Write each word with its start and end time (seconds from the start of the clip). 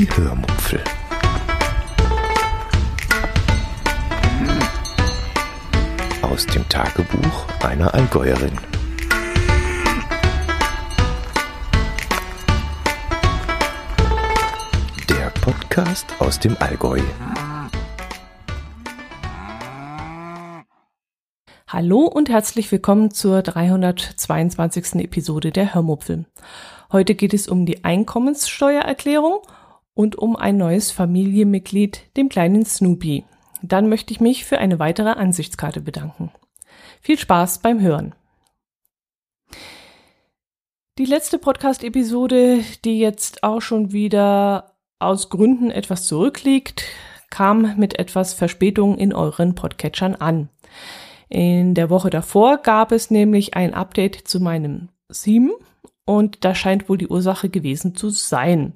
Die 0.00 0.08
Hörmupfel. 0.16 0.82
Aus 6.22 6.46
dem 6.46 6.66
Tagebuch 6.70 7.46
einer 7.62 7.92
Allgäuerin. 7.92 8.56
Der 15.10 15.28
Podcast 15.42 16.06
aus 16.18 16.40
dem 16.40 16.56
Allgäu. 16.60 17.02
Hallo 21.68 22.06
und 22.06 22.30
herzlich 22.30 22.72
willkommen 22.72 23.10
zur 23.10 23.42
322. 23.42 24.94
Episode 24.94 25.52
der 25.52 25.74
Hörmupfel. 25.74 26.24
Heute 26.90 27.14
geht 27.14 27.34
es 27.34 27.48
um 27.48 27.66
die 27.66 27.84
Einkommenssteuererklärung 27.84 29.42
und 29.94 30.16
um 30.16 30.36
ein 30.36 30.56
neues 30.56 30.90
Familienmitglied, 30.90 32.16
dem 32.16 32.28
kleinen 32.28 32.64
Snoopy. 32.64 33.24
Dann 33.62 33.88
möchte 33.88 34.12
ich 34.12 34.20
mich 34.20 34.44
für 34.44 34.58
eine 34.58 34.78
weitere 34.78 35.10
Ansichtskarte 35.10 35.80
bedanken. 35.80 36.30
Viel 37.00 37.18
Spaß 37.18 37.58
beim 37.60 37.80
Hören. 37.80 38.14
Die 40.98 41.06
letzte 41.06 41.38
Podcast-Episode, 41.38 42.62
die 42.84 42.98
jetzt 42.98 43.42
auch 43.42 43.60
schon 43.60 43.92
wieder 43.92 44.76
aus 44.98 45.30
Gründen 45.30 45.70
etwas 45.70 46.06
zurückliegt, 46.06 46.84
kam 47.30 47.76
mit 47.78 47.98
etwas 47.98 48.34
Verspätung 48.34 48.98
in 48.98 49.14
euren 49.14 49.54
Podcatchern 49.54 50.14
an. 50.14 50.50
In 51.28 51.74
der 51.74 51.90
Woche 51.90 52.10
davor 52.10 52.58
gab 52.58 52.92
es 52.92 53.10
nämlich 53.10 53.54
ein 53.54 53.72
Update 53.72 54.28
zu 54.28 54.40
meinem 54.40 54.88
Theme 55.10 55.52
und 56.04 56.44
das 56.44 56.58
scheint 56.58 56.88
wohl 56.88 56.98
die 56.98 57.08
Ursache 57.08 57.48
gewesen 57.48 57.94
zu 57.94 58.10
sein. 58.10 58.74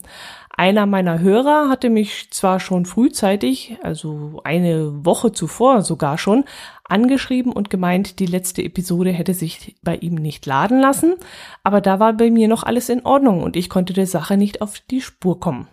Einer 0.56 0.86
meiner 0.86 1.18
Hörer 1.18 1.68
hatte 1.68 1.90
mich 1.90 2.30
zwar 2.30 2.60
schon 2.60 2.86
frühzeitig, 2.86 3.76
also 3.82 4.40
eine 4.44 5.04
Woche 5.04 5.32
zuvor 5.32 5.82
sogar 5.82 6.16
schon, 6.16 6.44
angeschrieben 6.84 7.52
und 7.52 7.70
gemeint, 7.70 8.20
die 8.20 8.26
letzte 8.26 8.62
Episode 8.62 9.10
hätte 9.10 9.34
sich 9.34 9.74
bei 9.82 9.96
ihm 9.96 10.14
nicht 10.14 10.46
laden 10.46 10.80
lassen, 10.80 11.14
aber 11.64 11.80
da 11.80 11.98
war 11.98 12.12
bei 12.12 12.30
mir 12.30 12.46
noch 12.46 12.62
alles 12.62 12.88
in 12.88 13.04
Ordnung 13.04 13.42
und 13.42 13.56
ich 13.56 13.68
konnte 13.68 13.92
der 13.94 14.06
Sache 14.06 14.36
nicht 14.36 14.62
auf 14.62 14.78
die 14.90 15.00
Spur 15.00 15.40
kommen. 15.40 15.66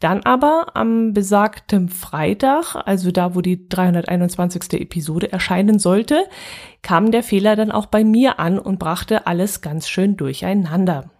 Dann 0.00 0.22
aber 0.24 0.72
am 0.74 1.14
besagten 1.14 1.88
Freitag, 1.88 2.74
also 2.74 3.10
da, 3.10 3.34
wo 3.34 3.40
die 3.40 3.68
321. 3.68 4.80
Episode 4.80 5.32
erscheinen 5.32 5.78
sollte, 5.78 6.26
kam 6.82 7.10
der 7.10 7.22
Fehler 7.22 7.56
dann 7.56 7.70
auch 7.70 7.86
bei 7.86 8.04
mir 8.04 8.38
an 8.38 8.58
und 8.58 8.78
brachte 8.78 9.26
alles 9.26 9.60
ganz 9.60 9.88
schön 9.88 10.16
durcheinander. 10.16 11.10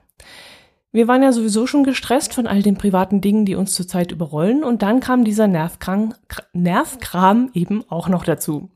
Wir 0.95 1.09
waren 1.09 1.25
ja 1.25 1.33
sowieso 1.33 1.67
schon 1.67 1.83
gestresst 1.83 2.34
von 2.34 2.47
all 2.47 2.62
den 2.62 2.78
privaten 2.78 3.20
Dingen, 3.20 3.45
die 3.45 3.56
uns 3.56 3.75
zurzeit 3.75 4.12
überrollen, 4.12 4.62
und 4.62 4.83
dann 4.83 5.00
kam 5.00 5.25
dieser 5.25 5.48
Nervkram, 5.48 6.14
Nervkram 6.53 7.50
eben 7.53 7.83
auch 7.91 8.09
noch 8.09 8.23
dazu. 8.25 8.70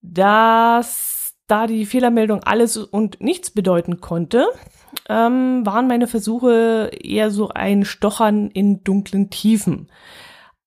Dass 0.00 1.34
da 1.48 1.66
die 1.66 1.86
Fehlermeldung 1.86 2.44
alles 2.44 2.76
und 2.76 3.20
nichts 3.20 3.50
bedeuten 3.50 4.00
konnte, 4.00 4.46
ähm, 5.08 5.66
waren 5.66 5.88
meine 5.88 6.06
Versuche 6.06 6.92
eher 7.02 7.32
so 7.32 7.48
ein 7.48 7.84
Stochern 7.84 8.48
in 8.52 8.84
dunklen 8.84 9.28
Tiefen. 9.28 9.90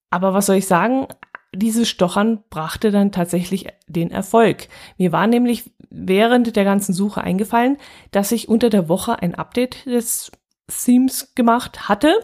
Aber 0.09 0.34
was 0.34 0.48
soll 0.48 0.58
ich 0.58 0.68
sagen? 0.68 1.08
Dieses 1.54 1.88
Stochern 1.88 2.44
brachte 2.50 2.92
dann 2.92 3.12
tatsächlich 3.12 3.68
den 3.88 4.12
Erfolg. 4.12 4.68
Mir 4.98 5.12
war 5.12 5.28
nämlich 5.28 5.72
während 5.90 6.56
der 6.56 6.64
ganzen 6.64 6.94
Suche 6.94 7.22
eingefallen, 7.22 7.78
dass 8.12 8.32
ich 8.32 8.50
unter 8.50 8.70
der 8.70 8.90
Woche 8.90 9.22
ein 9.22 9.36
Update 9.36 9.86
des 9.86 10.31
Themes 10.68 11.36
gemacht 11.36 11.88
hatte 11.88 12.16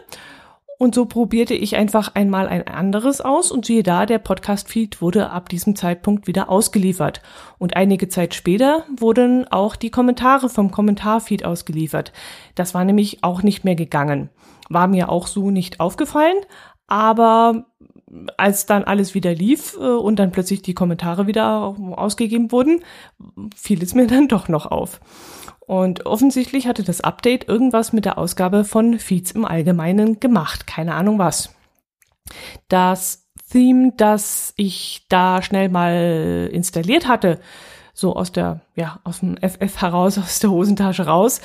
und 0.82 0.94
so 0.94 1.04
probierte 1.04 1.52
ich 1.52 1.76
einfach 1.76 2.14
einmal 2.14 2.48
ein 2.48 2.66
anderes 2.66 3.20
aus 3.20 3.52
und 3.52 3.66
siehe 3.66 3.82
da, 3.82 4.06
der 4.06 4.18
Podcast-Feed 4.18 5.02
wurde 5.02 5.28
ab 5.28 5.50
diesem 5.50 5.76
Zeitpunkt 5.76 6.26
wieder 6.26 6.48
ausgeliefert. 6.48 7.20
Und 7.58 7.76
einige 7.76 8.08
Zeit 8.08 8.32
später 8.32 8.86
wurden 8.96 9.46
auch 9.46 9.76
die 9.76 9.90
Kommentare 9.90 10.48
vom 10.48 10.70
Kommentarfeed 10.70 11.44
ausgeliefert. 11.44 12.14
Das 12.54 12.72
war 12.72 12.86
nämlich 12.86 13.22
auch 13.22 13.42
nicht 13.42 13.62
mehr 13.62 13.74
gegangen. 13.74 14.30
War 14.70 14.88
mir 14.88 15.10
auch 15.10 15.26
so 15.26 15.50
nicht 15.50 15.80
aufgefallen, 15.80 16.38
aber 16.86 17.66
als 18.36 18.66
dann 18.66 18.84
alles 18.84 19.14
wieder 19.14 19.34
lief 19.34 19.76
äh, 19.76 19.84
und 19.84 20.18
dann 20.18 20.32
plötzlich 20.32 20.62
die 20.62 20.74
Kommentare 20.74 21.26
wieder 21.26 21.76
ausgegeben 21.92 22.50
wurden, 22.52 22.82
fiel 23.56 23.82
es 23.82 23.94
mir 23.94 24.06
dann 24.08 24.28
doch 24.28 24.48
noch 24.48 24.66
auf. 24.66 25.00
Und 25.60 26.06
offensichtlich 26.06 26.66
hatte 26.66 26.82
das 26.82 27.00
Update 27.00 27.48
irgendwas 27.48 27.92
mit 27.92 28.04
der 28.04 28.18
Ausgabe 28.18 28.64
von 28.64 28.98
Feeds 28.98 29.30
im 29.30 29.44
Allgemeinen 29.44 30.18
gemacht. 30.18 30.66
Keine 30.66 30.94
Ahnung 30.94 31.18
was. 31.20 31.54
Das 32.68 33.28
Theme, 33.50 33.92
das 33.96 34.52
ich 34.56 35.06
da 35.08 35.42
schnell 35.42 35.68
mal 35.68 36.48
installiert 36.52 37.06
hatte, 37.06 37.40
so 37.94 38.16
aus 38.16 38.32
der, 38.32 38.60
ja, 38.74 38.98
aus 39.04 39.20
dem 39.20 39.36
FF 39.36 39.80
heraus, 39.80 40.18
aus 40.18 40.40
der 40.40 40.50
Hosentasche 40.50 41.06
raus, 41.06 41.40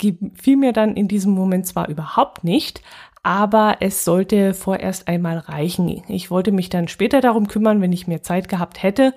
fiel 0.00 0.56
mir 0.56 0.72
dann 0.72 0.94
in 0.94 1.08
diesem 1.08 1.32
Moment 1.32 1.66
zwar 1.66 1.88
überhaupt 1.88 2.44
nicht, 2.44 2.82
aber 3.24 3.78
es 3.80 4.04
sollte 4.04 4.54
vorerst 4.54 5.08
einmal 5.08 5.38
reichen. 5.38 6.02
Ich 6.06 6.30
wollte 6.30 6.52
mich 6.52 6.68
dann 6.68 6.86
später 6.86 7.20
darum 7.20 7.48
kümmern, 7.48 7.80
wenn 7.80 7.92
ich 7.92 8.06
mehr 8.06 8.22
Zeit 8.22 8.48
gehabt 8.48 8.82
hätte 8.82 9.14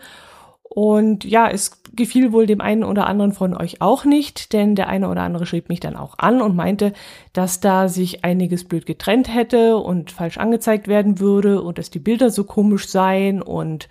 und 0.77 1.23
ja, 1.23 1.49
es 1.49 1.81
gefiel 1.95 2.31
wohl 2.31 2.45
dem 2.45 2.61
einen 2.61 2.83
oder 2.83 3.07
anderen 3.07 3.31
von 3.31 3.55
euch 3.55 3.81
auch 3.81 4.05
nicht, 4.05 4.53
denn 4.53 4.75
der 4.75 4.89
eine 4.89 5.09
oder 5.09 5.21
andere 5.21 5.45
schrieb 5.45 5.69
mich 5.69 5.79
dann 5.79 5.95
auch 5.95 6.19
an 6.19 6.41
und 6.41 6.55
meinte, 6.55 6.93
dass 7.33 7.59
da 7.59 7.87
sich 7.87 8.23
einiges 8.23 8.65
blöd 8.65 8.85
getrennt 8.85 9.33
hätte 9.33 9.77
und 9.77 10.11
falsch 10.11 10.37
angezeigt 10.37 10.87
werden 10.87 11.19
würde 11.19 11.61
und 11.61 11.77
dass 11.77 11.89
die 11.89 11.99
Bilder 11.99 12.29
so 12.29 12.43
komisch 12.43 12.89
seien 12.89 13.41
und 13.41 13.89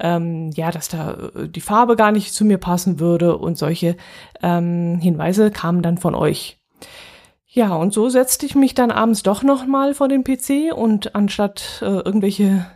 ähm, 0.00 0.50
ja, 0.54 0.70
dass 0.70 0.88
da 0.88 1.30
äh, 1.34 1.48
die 1.48 1.60
Farbe 1.60 1.96
gar 1.96 2.12
nicht 2.12 2.34
zu 2.34 2.44
mir 2.44 2.58
passen 2.58 2.98
würde 2.98 3.36
und 3.36 3.56
solche 3.56 3.96
ähm, 4.42 4.98
Hinweise 5.00 5.50
kamen 5.50 5.82
dann 5.82 5.96
von 5.96 6.14
euch. 6.14 6.58
Ja, 7.56 7.74
und 7.74 7.94
so 7.94 8.10
setzte 8.10 8.44
ich 8.44 8.54
mich 8.54 8.74
dann 8.74 8.90
abends 8.90 9.22
doch 9.22 9.42
nochmal 9.42 9.94
vor 9.94 10.08
den 10.08 10.24
PC 10.24 10.74
und 10.76 11.14
anstatt 11.14 11.80
äh, 11.80 11.86
irgendwelche 11.86 12.66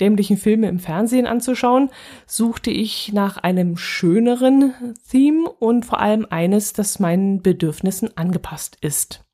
dämlichen 0.00 0.36
Filme 0.36 0.68
im 0.68 0.80
Fernsehen 0.80 1.26
anzuschauen, 1.26 1.88
suchte 2.26 2.70
ich 2.70 3.10
nach 3.14 3.38
einem 3.38 3.78
schöneren 3.78 4.74
Theme 5.10 5.48
und 5.48 5.86
vor 5.86 6.00
allem 6.00 6.26
eines, 6.28 6.74
das 6.74 6.98
meinen 6.98 7.40
Bedürfnissen 7.40 8.18
angepasst 8.18 8.76
ist. 8.82 9.24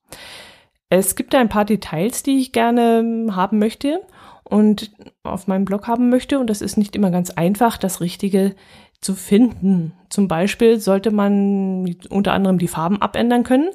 Es 0.90 1.16
gibt 1.16 1.34
ein 1.34 1.48
paar 1.48 1.64
Details, 1.64 2.22
die 2.22 2.38
ich 2.38 2.52
gerne 2.52 3.26
haben 3.32 3.58
möchte 3.58 4.00
und 4.44 4.92
auf 5.24 5.48
meinem 5.48 5.64
Blog 5.64 5.88
haben 5.88 6.08
möchte 6.08 6.38
und 6.38 6.48
das 6.48 6.62
ist 6.62 6.78
nicht 6.78 6.94
immer 6.94 7.10
ganz 7.10 7.30
einfach, 7.30 7.78
das 7.78 8.00
Richtige 8.00 8.54
zu 9.00 9.16
finden. 9.16 9.92
Zum 10.08 10.28
Beispiel 10.28 10.78
sollte 10.78 11.10
man 11.10 11.96
unter 12.10 12.32
anderem 12.32 12.58
die 12.58 12.68
Farben 12.68 13.02
abändern 13.02 13.42
können. 13.42 13.70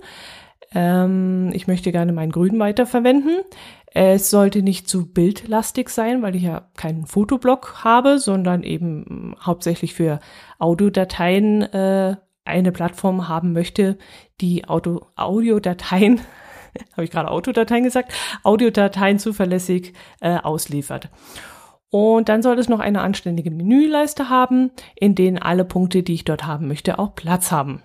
Ähm, 0.74 1.52
ich 1.54 1.68
möchte 1.68 1.92
gerne 1.92 2.14
mein 2.14 2.32
Grün 2.32 2.60
weiterverwenden. 2.60 3.40
Es 3.88 4.30
sollte 4.30 4.62
nicht 4.62 4.88
zu 4.88 5.12
bildlastig 5.12 5.90
sein, 5.90 6.22
weil 6.22 6.36
ich 6.36 6.44
ja 6.44 6.70
keinen 6.78 7.08
Fotoblog 7.08 7.84
habe, 7.84 8.20
sondern 8.20 8.64
eben 8.64 9.36
hauptsächlich 9.42 9.96
für 9.96 10.20
Audiodateien 10.60 11.64
äh, 11.64 12.16
eine 12.46 12.72
Plattform 12.72 13.28
haben 13.28 13.54
möchte, 13.54 13.98
die 14.42 14.66
Auto 14.66 15.08
Audiodateien, 15.16 16.22
habe 16.94 17.04
ich 17.04 17.12
gerade 17.12 17.30
Autodateien 17.32 17.84
gesagt, 17.84 18.14
Audiodateien 18.44 19.20
zuverlässig 19.20 19.94
äh, 20.22 20.38
ausliefert. 20.38 21.10
Und 21.90 22.30
dann 22.30 22.44
soll 22.44 22.60
es 22.60 22.70
noch 22.70 22.80
eine 22.80 23.02
anständige 23.02 23.50
Menüleiste 23.50 24.30
haben, 24.30 24.72
in 24.96 25.16
denen 25.16 25.40
alle 25.40 25.66
Punkte, 25.66 26.04
die 26.04 26.14
ich 26.14 26.26
dort 26.26 26.46
haben 26.46 26.68
möchte, 26.68 27.00
auch 27.00 27.16
Platz 27.16 27.52
haben. 27.52 27.82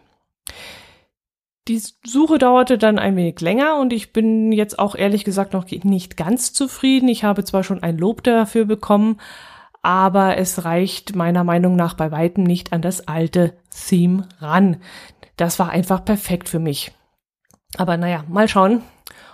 Die 1.67 1.81
Suche 2.05 2.37
dauerte 2.39 2.77
dann 2.77 2.99
ein 2.99 3.17
wenig 3.17 3.41
länger 3.41 3.79
und 3.79 3.95
ich 3.95 4.13
bin 4.13 4.53
jetzt 4.53 4.79
auch 4.79 4.95
ehrlich 4.95 5.25
gesagt 5.25 5.55
noch 5.55 5.65
nicht 5.71 6.17
ganz 6.19 6.53
zufrieden. 6.53 7.09
Ich 7.09 7.25
habe 7.25 7.43
zwar 7.45 7.65
schon 7.65 7.83
ein 7.83 7.97
Lob 7.97 8.23
dafür 8.23 8.67
bekommen, 8.67 9.19
aber 9.81 10.37
es 10.37 10.67
reicht 10.67 11.17
meiner 11.17 11.43
Meinung 11.43 11.75
nach 11.75 11.95
bei 11.95 12.11
weitem 12.11 12.45
nicht 12.45 12.75
an 12.75 12.83
das 12.83 13.09
alte 13.09 13.55
Theme 13.71 14.29
ran. 14.41 14.77
Das 15.37 15.59
war 15.59 15.71
einfach 15.71 16.05
perfekt 16.05 16.51
für 16.51 16.59
mich. 16.59 16.93
Aber 17.79 17.97
naja, 17.97 18.25
mal 18.29 18.47
schauen, 18.47 18.83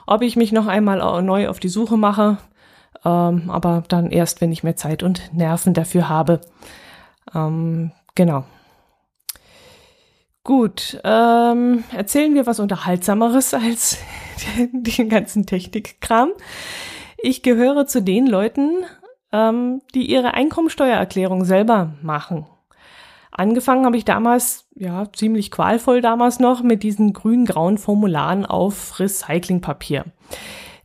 ob 0.07 0.23
ich 0.23 0.37
mich 0.37 0.53
noch 0.53 0.69
einmal 0.69 1.23
neu 1.23 1.49
auf 1.49 1.59
die 1.59 1.69
Suche 1.69 1.97
mache. 1.97 2.39
Ähm, 3.05 3.51
aber 3.51 3.83
dann 3.89 4.11
erst, 4.11 4.41
wenn 4.41 4.53
ich 4.53 4.63
mehr 4.63 4.77
Zeit 4.77 5.03
und 5.03 5.35
Nerven 5.35 5.75
dafür 5.75 6.09
habe. 6.09 6.41
Ähm, 7.35 7.91
genau. 8.15 8.45
Gut, 10.43 10.99
ähm, 11.05 11.85
erzählen 11.95 12.35
wir 12.35 12.47
was 12.47 12.61
Unterhaltsameres 12.61 13.53
als 13.55 13.99
den, 14.73 15.09
ganzen 15.09 15.47
Technikkram. 15.47 16.33
Ich 17.19 17.43
gehöre 17.43 17.87
zu 17.87 18.03
den 18.03 18.27
Leuten, 18.27 18.85
ähm, 19.33 19.83
die 19.95 20.11
ihre 20.11 20.35
Einkommensteuererklärung 20.35 21.45
selber 21.45 21.93
machen. 22.03 22.47
Angefangen 23.31 23.85
habe 23.85 23.97
ich 23.97 24.05
damals, 24.05 24.67
ja, 24.75 25.05
ziemlich 25.13 25.51
qualvoll 25.51 26.01
damals 26.01 26.41
noch, 26.41 26.63
mit 26.63 26.83
diesen 26.83 27.13
grün-grauen 27.13 27.79
Formularen 27.79 28.45
auf 28.45 28.99
Recyclingpapier. 28.99 30.07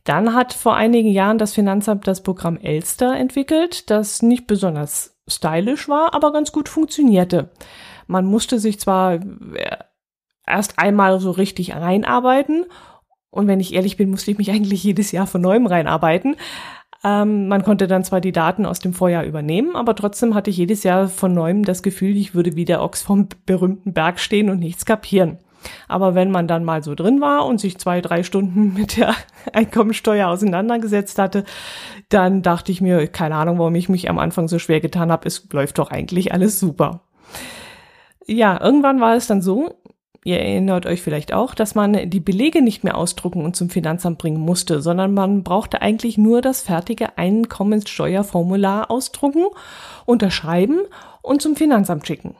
Dann 0.04 0.34
hat 0.34 0.52
vor 0.52 0.76
einigen 0.76 1.10
Jahren 1.10 1.38
das 1.38 1.54
Finanzamt 1.54 2.06
das 2.06 2.22
Programm 2.22 2.58
Elster 2.58 3.16
entwickelt, 3.16 3.90
das 3.90 4.22
nicht 4.22 4.46
besonders 4.46 5.16
stylisch 5.26 5.88
war, 5.88 6.14
aber 6.14 6.32
ganz 6.32 6.52
gut 6.52 6.68
funktionierte. 6.68 7.50
Man 8.06 8.26
musste 8.26 8.58
sich 8.58 8.78
zwar 8.80 9.14
äh, 9.14 9.76
erst 10.46 10.78
einmal 10.78 11.20
so 11.20 11.30
richtig 11.30 11.74
reinarbeiten 11.74 12.66
und 13.30 13.48
wenn 13.48 13.60
ich 13.60 13.74
ehrlich 13.74 13.96
bin, 13.96 14.10
musste 14.10 14.30
ich 14.30 14.38
mich 14.38 14.50
eigentlich 14.52 14.82
jedes 14.82 15.12
Jahr 15.12 15.26
von 15.26 15.40
neuem 15.40 15.66
reinarbeiten. 15.66 16.36
Ähm, 17.04 17.48
man 17.48 17.62
konnte 17.62 17.86
dann 17.86 18.04
zwar 18.04 18.20
die 18.20 18.32
Daten 18.32 18.64
aus 18.66 18.80
dem 18.80 18.94
Vorjahr 18.94 19.24
übernehmen, 19.24 19.76
aber 19.76 19.94
trotzdem 19.94 20.34
hatte 20.34 20.50
ich 20.50 20.56
jedes 20.56 20.82
Jahr 20.82 21.08
von 21.08 21.34
neuem 21.34 21.64
das 21.64 21.82
Gefühl, 21.82 22.16
ich 22.16 22.34
würde 22.34 22.56
wie 22.56 22.64
der 22.64 22.82
Ochs 22.82 23.02
vom 23.02 23.28
berühmten 23.46 23.92
Berg 23.92 24.18
stehen 24.18 24.50
und 24.50 24.58
nichts 24.58 24.84
kapieren. 24.84 25.38
Aber 25.88 26.14
wenn 26.14 26.30
man 26.30 26.46
dann 26.46 26.64
mal 26.64 26.82
so 26.82 26.94
drin 26.94 27.20
war 27.20 27.44
und 27.44 27.60
sich 27.60 27.78
zwei, 27.78 28.00
drei 28.00 28.22
Stunden 28.22 28.74
mit 28.78 28.96
der 28.96 29.14
Einkommensteuer 29.52 30.28
auseinandergesetzt 30.28 31.18
hatte, 31.18 31.44
dann 32.08 32.42
dachte 32.42 32.72
ich 32.72 32.80
mir, 32.80 33.06
keine 33.08 33.34
Ahnung, 33.34 33.58
warum 33.58 33.74
ich 33.74 33.88
mich 33.88 34.08
am 34.08 34.18
Anfang 34.18 34.48
so 34.48 34.58
schwer 34.58 34.80
getan 34.80 35.12
habe, 35.12 35.26
es 35.26 35.46
läuft 35.52 35.78
doch 35.78 35.90
eigentlich 35.90 36.32
alles 36.32 36.58
super. 36.58 37.05
Ja, 38.26 38.60
irgendwann 38.60 39.00
war 39.00 39.14
es 39.14 39.26
dann 39.26 39.42
so, 39.42 39.76
Ihr 40.26 40.40
erinnert 40.40 40.86
euch 40.86 41.02
vielleicht 41.02 41.32
auch, 41.32 41.54
dass 41.54 41.76
man 41.76 42.10
die 42.10 42.18
Belege 42.18 42.60
nicht 42.60 42.82
mehr 42.82 42.96
ausdrucken 42.96 43.44
und 43.44 43.54
zum 43.54 43.70
Finanzamt 43.70 44.18
bringen 44.18 44.40
musste, 44.40 44.82
sondern 44.82 45.14
man 45.14 45.44
brauchte 45.44 45.82
eigentlich 45.82 46.18
nur 46.18 46.42
das 46.42 46.62
fertige 46.62 47.16
Einkommenssteuerformular 47.16 48.90
ausdrucken, 48.90 49.46
unterschreiben 50.04 50.80
und 51.22 51.42
zum 51.42 51.54
Finanzamt 51.54 52.08
schicken. 52.08 52.34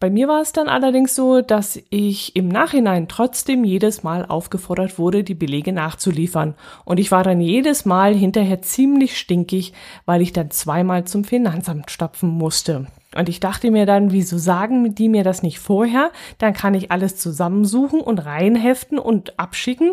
Bei 0.00 0.10
mir 0.10 0.26
war 0.26 0.40
es 0.40 0.50
dann 0.50 0.68
allerdings 0.68 1.14
so, 1.14 1.40
dass 1.40 1.80
ich 1.90 2.34
im 2.34 2.48
Nachhinein 2.48 3.06
trotzdem 3.06 3.62
jedes 3.62 4.02
Mal 4.02 4.26
aufgefordert 4.26 4.98
wurde, 4.98 5.22
die 5.22 5.36
Belege 5.36 5.72
nachzuliefern. 5.72 6.56
Und 6.84 6.98
ich 6.98 7.12
war 7.12 7.22
dann 7.22 7.40
jedes 7.40 7.84
Mal 7.84 8.12
hinterher 8.12 8.60
ziemlich 8.62 9.18
stinkig, 9.18 9.72
weil 10.04 10.20
ich 10.20 10.32
dann 10.32 10.50
zweimal 10.50 11.04
zum 11.04 11.22
Finanzamt 11.22 11.92
stapfen 11.92 12.28
musste. 12.28 12.88
Und 13.16 13.28
ich 13.28 13.40
dachte 13.40 13.70
mir 13.70 13.86
dann, 13.86 14.12
wieso 14.12 14.36
sagen 14.36 14.94
die 14.94 15.08
mir 15.08 15.24
das 15.24 15.42
nicht 15.42 15.58
vorher? 15.58 16.10
Dann 16.38 16.52
kann 16.52 16.74
ich 16.74 16.90
alles 16.90 17.16
zusammensuchen 17.16 18.00
und 18.00 18.24
reinheften 18.24 18.98
und 18.98 19.38
abschicken. 19.38 19.92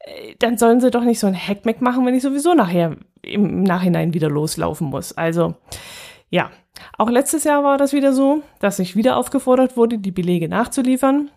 Äh, 0.00 0.34
dann 0.38 0.58
sollen 0.58 0.80
sie 0.80 0.90
doch 0.90 1.04
nicht 1.04 1.18
so 1.18 1.26
ein 1.26 1.36
Hackmack 1.36 1.80
machen, 1.80 2.04
wenn 2.04 2.14
ich 2.14 2.22
sowieso 2.22 2.54
nachher 2.54 2.96
im 3.22 3.62
Nachhinein 3.62 4.12
wieder 4.12 4.28
loslaufen 4.28 4.88
muss. 4.88 5.12
Also, 5.12 5.54
ja, 6.28 6.50
auch 6.98 7.08
letztes 7.08 7.44
Jahr 7.44 7.64
war 7.64 7.78
das 7.78 7.92
wieder 7.92 8.12
so, 8.12 8.42
dass 8.60 8.78
ich 8.78 8.96
wieder 8.96 9.16
aufgefordert 9.16 9.76
wurde, 9.76 9.98
die 9.98 10.10
Belege 10.10 10.48
nachzuliefern, 10.48 11.30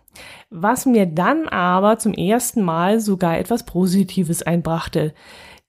was 0.50 0.86
mir 0.86 1.06
dann 1.06 1.48
aber 1.48 2.00
zum 2.00 2.14
ersten 2.14 2.64
Mal 2.64 3.00
sogar 3.00 3.38
etwas 3.38 3.64
Positives 3.64 4.44
einbrachte. 4.44 5.14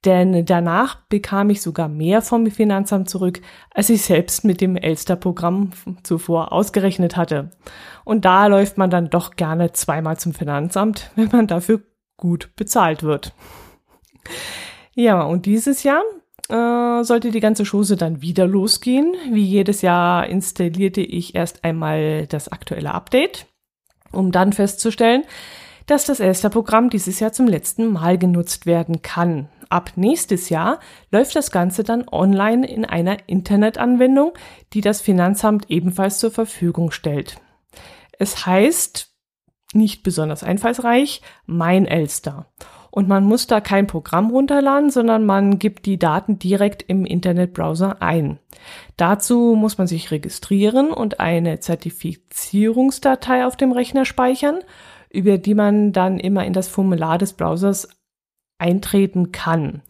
Denn 0.04 0.44
danach 0.44 0.96
bekam 1.08 1.50
ich 1.50 1.60
sogar 1.60 1.88
mehr 1.88 2.22
vom 2.22 2.46
Finanzamt 2.50 3.10
zurück, 3.10 3.40
als 3.70 3.90
ich 3.90 4.02
selbst 4.02 4.44
mit 4.44 4.60
dem 4.60 4.76
Elster-Programm 4.76 5.70
zuvor 6.04 6.52
ausgerechnet 6.52 7.16
hatte. 7.16 7.50
Und 8.04 8.24
da 8.24 8.46
läuft 8.46 8.78
man 8.78 8.90
dann 8.90 9.10
doch 9.10 9.34
gerne 9.34 9.72
zweimal 9.72 10.16
zum 10.16 10.34
Finanzamt, 10.34 11.10
wenn 11.16 11.28
man 11.28 11.46
dafür 11.48 11.80
gut 12.16 12.50
bezahlt 12.54 13.02
wird. 13.02 13.32
Ja, 14.94 15.22
und 15.22 15.46
dieses 15.46 15.82
Jahr 15.82 16.02
äh, 16.48 17.02
sollte 17.02 17.30
die 17.30 17.40
ganze 17.40 17.64
Chose 17.64 17.96
dann 17.96 18.22
wieder 18.22 18.46
losgehen. 18.46 19.14
Wie 19.32 19.44
jedes 19.44 19.82
Jahr 19.82 20.26
installierte 20.26 21.00
ich 21.00 21.34
erst 21.34 21.64
einmal 21.64 22.26
das 22.26 22.50
aktuelle 22.50 22.94
Update, 22.94 23.46
um 24.12 24.30
dann 24.32 24.52
festzustellen, 24.52 25.24
dass 25.86 26.04
das 26.04 26.20
Elster-Programm 26.20 26.90
dieses 26.90 27.18
Jahr 27.18 27.32
zum 27.32 27.46
letzten 27.46 27.92
Mal 27.92 28.18
genutzt 28.18 28.66
werden 28.66 29.02
kann. 29.02 29.48
Ab 29.70 29.92
nächstes 29.96 30.48
Jahr 30.48 30.80
läuft 31.10 31.36
das 31.36 31.50
Ganze 31.50 31.84
dann 31.84 32.08
online 32.08 32.66
in 32.66 32.84
einer 32.84 33.16
Internetanwendung, 33.26 34.32
die 34.72 34.80
das 34.80 35.00
Finanzamt 35.00 35.70
ebenfalls 35.70 36.18
zur 36.18 36.30
Verfügung 36.30 36.90
stellt. 36.90 37.40
Es 38.18 38.46
heißt, 38.46 39.10
nicht 39.74 40.02
besonders 40.02 40.42
einfallsreich, 40.42 41.22
Mein 41.46 41.86
Elster. 41.86 42.46
Und 42.90 43.06
man 43.06 43.24
muss 43.24 43.46
da 43.46 43.60
kein 43.60 43.86
Programm 43.86 44.30
runterladen, 44.30 44.90
sondern 44.90 45.26
man 45.26 45.58
gibt 45.58 45.86
die 45.86 45.98
Daten 45.98 46.38
direkt 46.38 46.82
im 46.82 47.04
Internetbrowser 47.04 48.00
ein. 48.00 48.38
Dazu 48.96 49.54
muss 49.56 49.78
man 49.78 49.86
sich 49.86 50.10
registrieren 50.10 50.90
und 50.90 51.20
eine 51.20 51.60
Zertifizierungsdatei 51.60 53.46
auf 53.46 53.56
dem 53.56 53.72
Rechner 53.72 54.04
speichern, 54.04 54.60
über 55.10 55.38
die 55.38 55.54
man 55.54 55.92
dann 55.92 56.18
immer 56.18 56.44
in 56.44 56.54
das 56.54 56.68
Formular 56.68 57.18
des 57.18 57.34
Browsers 57.34 57.88
eintreten 58.58 59.32
kann. 59.32 59.82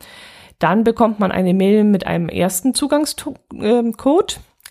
Dann 0.58 0.84
bekommt 0.84 1.20
man 1.20 1.30
eine 1.30 1.54
Mail 1.54 1.84
mit 1.84 2.06
einem 2.06 2.28
ersten 2.28 2.74
Zugangscode. 2.74 3.38
Ähm, 3.54 3.94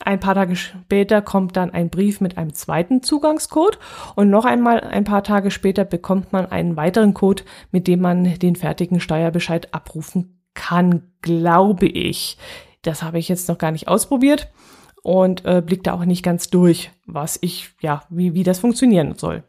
ein 0.03 0.19
paar 0.19 0.35
Tage 0.35 0.55
später 0.55 1.21
kommt 1.21 1.57
dann 1.57 1.71
ein 1.71 1.89
Brief 1.89 2.21
mit 2.21 2.37
einem 2.37 2.53
zweiten 2.53 3.01
Zugangscode 3.01 3.79
und 4.15 4.29
noch 4.29 4.45
einmal 4.45 4.81
ein 4.81 5.05
paar 5.05 5.23
Tage 5.23 5.49
später 5.49 5.85
bekommt 5.85 6.33
man 6.33 6.45
einen 6.45 6.75
weiteren 6.75 7.13
Code, 7.13 7.43
mit 7.71 7.87
dem 7.87 8.01
man 8.01 8.37
den 8.39 8.55
fertigen 8.55 8.99
Steuerbescheid 8.99 9.73
abrufen 9.73 10.43
kann, 10.53 11.11
glaube 11.21 11.87
ich. 11.87 12.37
Das 12.83 13.01
habe 13.01 13.17
ich 13.17 13.27
jetzt 13.27 13.49
noch 13.49 13.57
gar 13.57 13.71
nicht 13.71 13.87
ausprobiert 13.87 14.51
und 15.01 15.45
äh, 15.45 15.61
blick 15.65 15.83
da 15.83 15.93
auch 15.93 16.05
nicht 16.05 16.23
ganz 16.23 16.49
durch, 16.49 16.91
was 17.05 17.39
ich, 17.41 17.71
ja, 17.81 18.03
wie, 18.09 18.33
wie 18.33 18.43
das 18.43 18.59
funktionieren 18.59 19.15
soll. 19.15 19.43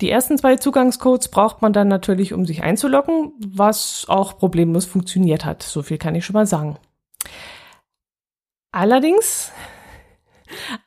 Die 0.00 0.10
ersten 0.10 0.38
zwei 0.38 0.56
Zugangscodes 0.56 1.28
braucht 1.28 1.62
man 1.62 1.72
dann 1.72 1.88
natürlich, 1.88 2.32
um 2.32 2.46
sich 2.46 2.62
einzuloggen, 2.62 3.32
was 3.38 4.06
auch 4.08 4.38
problemlos 4.38 4.86
funktioniert 4.86 5.44
hat. 5.44 5.62
So 5.62 5.82
viel 5.82 5.98
kann 5.98 6.14
ich 6.14 6.24
schon 6.24 6.34
mal 6.34 6.46
sagen. 6.46 6.78
Allerdings, 8.72 9.52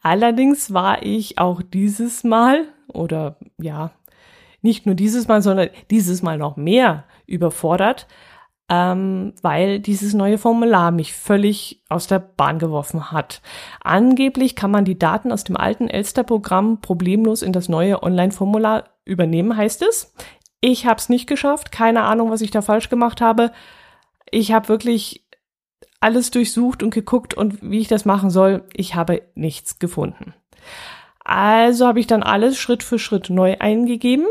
allerdings 0.01 0.73
war 0.73 1.03
ich 1.03 1.37
auch 1.37 1.61
dieses 1.61 2.25
Mal 2.25 2.65
oder 2.91 3.37
ja, 3.57 3.91
nicht 4.61 4.85
nur 4.85 4.95
dieses 4.95 5.27
Mal, 5.27 5.41
sondern 5.41 5.69
dieses 5.89 6.21
Mal 6.21 6.37
noch 6.37 6.57
mehr 6.57 7.05
überfordert, 7.27 8.07
ähm, 8.69 9.33
weil 9.41 9.79
dieses 9.79 10.13
neue 10.13 10.37
Formular 10.37 10.91
mich 10.91 11.13
völlig 11.13 11.81
aus 11.89 12.07
der 12.07 12.19
Bahn 12.19 12.59
geworfen 12.59 13.11
hat. 13.11 13.41
Angeblich 13.81 14.55
kann 14.55 14.71
man 14.71 14.83
die 14.83 14.99
Daten 14.99 15.31
aus 15.31 15.43
dem 15.43 15.55
alten 15.55 15.87
Elster-Programm 15.87 16.81
problemlos 16.81 17.41
in 17.41 17.53
das 17.53 17.69
neue 17.69 18.03
Online-Formular 18.03 18.83
übernehmen, 19.05 19.55
heißt 19.55 19.81
es. 19.83 20.13
Ich 20.59 20.85
habe 20.85 20.99
es 20.99 21.07
nicht 21.07 21.27
geschafft, 21.27 21.71
keine 21.71 22.03
Ahnung, 22.03 22.29
was 22.29 22.41
ich 22.41 22.51
da 22.51 22.61
falsch 22.61 22.89
gemacht 22.89 23.21
habe. 23.21 23.51
Ich 24.29 24.51
habe 24.51 24.67
wirklich 24.67 25.25
alles 25.99 26.31
durchsucht 26.31 26.83
und 26.83 26.93
geguckt 26.93 27.33
und 27.33 27.61
wie 27.61 27.79
ich 27.79 27.87
das 27.87 28.05
machen 28.05 28.29
soll. 28.29 28.65
Ich 28.73 28.95
habe 28.95 29.21
nichts 29.35 29.79
gefunden. 29.79 30.33
Also 31.23 31.87
habe 31.87 31.99
ich 31.99 32.07
dann 32.07 32.23
alles 32.23 32.57
Schritt 32.57 32.83
für 32.83 32.99
Schritt 32.99 33.29
neu 33.29 33.57
eingegeben, 33.59 34.25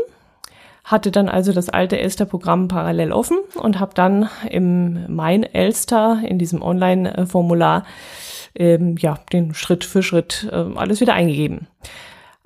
hatte 0.87 1.11
dann 1.11 1.27
also 1.27 1.51
das 1.51 1.67
alte 1.69 1.99
Elster-Programm 1.99 2.69
parallel 2.69 3.11
offen 3.11 3.37
und 3.55 3.79
habe 3.79 3.93
dann 3.93 4.29
im 4.49 5.13
Mein 5.13 5.43
Elster 5.43 6.21
in 6.25 6.39
diesem 6.39 6.61
Online-Formular 6.61 7.85
ähm, 8.55 8.95
ja 8.97 9.19
den 9.33 9.53
Schritt 9.53 9.83
für 9.83 10.01
Schritt 10.01 10.47
äh, 10.49 10.55
alles 10.75 11.01
wieder 11.01 11.13
eingegeben. 11.13 11.67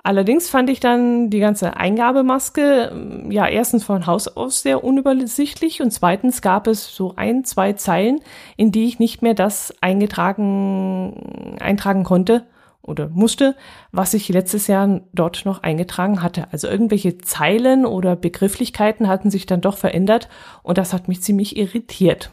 Allerdings 0.02 0.50
fand 0.50 0.68
ich 0.68 0.80
dann 0.80 1.30
die 1.30 1.38
ganze 1.38 1.76
Eingabemaske 1.76 2.90
ähm, 2.92 3.30
ja 3.30 3.46
erstens 3.46 3.84
von 3.84 4.08
Haus 4.08 4.26
aus 4.26 4.62
sehr 4.62 4.82
unübersichtlich 4.82 5.80
und 5.80 5.92
zweitens 5.92 6.42
gab 6.42 6.66
es 6.66 6.96
so 6.96 7.14
ein, 7.14 7.44
zwei 7.44 7.74
Zeilen, 7.74 8.20
in 8.56 8.72
die 8.72 8.86
ich 8.86 8.98
nicht 8.98 9.22
mehr 9.22 9.34
das 9.34 9.72
eingetragen, 9.80 11.56
eintragen 11.60 12.02
konnte 12.02 12.42
oder 12.82 13.08
musste, 13.08 13.54
was 13.92 14.14
ich 14.14 14.28
letztes 14.28 14.66
Jahr 14.66 15.00
dort 15.12 15.44
noch 15.44 15.62
eingetragen 15.62 16.22
hatte. 16.22 16.46
Also 16.50 16.68
irgendwelche 16.68 17.18
Zeilen 17.18 17.86
oder 17.86 18.16
Begrifflichkeiten 18.16 19.08
hatten 19.08 19.30
sich 19.30 19.46
dann 19.46 19.60
doch 19.60 19.76
verändert 19.76 20.28
und 20.62 20.78
das 20.78 20.92
hat 20.92 21.08
mich 21.08 21.22
ziemlich 21.22 21.56
irritiert. 21.56 22.30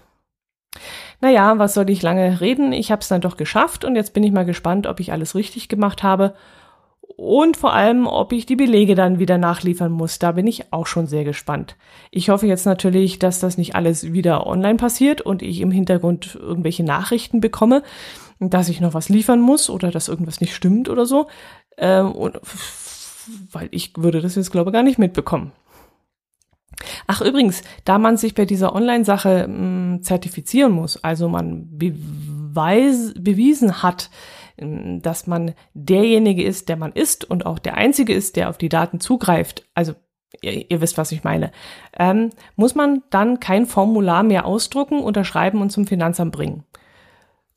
Naja, 1.22 1.58
was 1.58 1.74
soll 1.74 1.89
ich 1.89 2.01
lange 2.01 2.41
reden? 2.41 2.72
Ich 2.72 2.91
habe 2.91 3.01
es 3.01 3.08
dann 3.08 3.22
doch 3.22 3.38
geschafft 3.38 3.84
und 3.84 3.96
jetzt 3.96 4.13
bin 4.13 4.24
ich 4.24 4.32
mal 4.32 4.46
gespannt, 4.46 4.88
ob 4.88 5.00
ich 5.00 5.12
alles 5.12 5.36
richtig 5.36 5.68
gemacht 5.68 6.03
habe 6.03 6.34
und 7.18 7.58
vor 7.58 7.74
allem, 7.74 8.08
ob 8.08 8.32
ich 8.32 8.46
die 8.46 8.56
Belege 8.56 8.96
dann 8.96 9.20
wieder 9.20 9.38
nachliefern 9.38 9.91
muss. 9.91 10.20
Da 10.20 10.32
bin 10.32 10.48
ich 10.48 10.72
auch 10.72 10.88
schon 10.88 11.08
sehr 11.08 11.25
gespannt. 11.25 11.75
Ich 12.12 12.29
hoffe 12.29 12.48
jetzt 12.48 12.65
natürlich, 12.65 13.20
dass 13.20 13.39
das 13.39 13.58
nicht 13.58 13.75
alles 13.75 14.13
wieder 14.13 14.48
online 14.48 14.77
passiert 14.77 15.20
und 15.22 15.41
ich 15.41 15.60
im 15.60 15.72
Hintergrund 15.72 16.36
irgendwelche 16.36 16.84
Nachrichten 16.84 17.41
bekomme, 17.41 17.84
dass 18.39 18.69
ich 18.69 18.81
noch 18.81 18.93
was 18.93 19.10
liefern 19.10 19.41
muss 19.41 19.69
oder 19.69 19.91
dass 19.91 20.08
irgendwas 20.08 20.41
nicht 20.41 20.55
stimmt 20.55 20.89
oder 20.89 21.05
so. 21.05 21.27
Ähm, 21.77 22.12
und, 22.12 22.39
weil 23.51 23.67
ich 23.72 23.93
würde 23.98 24.22
das 24.22 24.36
jetzt, 24.36 24.51
glaube 24.51 24.69
ich, 24.69 24.74
gar 24.74 24.84
nicht 24.84 25.00
mitbekommen. 25.00 25.51
Ach 27.08 27.22
übrigens, 27.22 27.62
da 27.84 27.98
man 27.98 28.17
sich 28.17 28.36
bei 28.36 28.46
dieser 28.46 28.74
Online-Sache 28.74 29.43
hm, 29.43 30.00
zertifizieren 30.01 30.72
muss, 30.72 31.03
also 31.03 31.27
man 31.27 31.67
beweis, 31.77 33.13
bewiesen 33.19 33.84
hat, 33.84 34.10
ähm, 34.58 35.01
dass 35.01 35.27
man 35.27 35.53
derjenige 35.74 36.43
ist, 36.43 36.69
der 36.69 36.77
man 36.77 36.93
ist 36.93 37.29
und 37.29 37.46
auch 37.46 37.60
der 37.60 37.75
Einzige 37.75 38.13
ist, 38.13 38.36
der 38.36 38.50
auf 38.50 38.58
die 38.58 38.69
Daten 38.69 39.00
zugreift. 39.00 39.65
Also 39.74 39.93
ihr, 40.41 40.72
ihr 40.72 40.81
wisst, 40.81 40.98
was 40.98 41.12
ich 41.12 41.24
meine, 41.24 41.51
ähm, 41.98 42.29
muss 42.55 42.75
man 42.75 43.03
dann 43.10 43.39
kein 43.39 43.65
Formular 43.65 44.24
mehr 44.24 44.46
ausdrucken, 44.46 45.00
unterschreiben 45.00 45.62
und 45.62 45.72
zum 45.72 45.86
Finanzamt 45.86 46.31
bringen. 46.31 46.63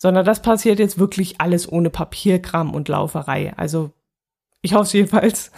Sondern 0.03 0.25
das 0.25 0.43
passiert 0.43 0.81
jetzt 0.81 0.99
wirklich 0.99 1.41
alles 1.41 1.71
ohne 1.71 1.89
Papierkram 1.89 2.75
und 2.75 2.89
Lauferei. 2.89 3.53
Also 3.57 3.93
ich 4.61 4.75
hoffe 4.75 4.83
es 4.83 4.93
jedenfalls. 4.95 5.53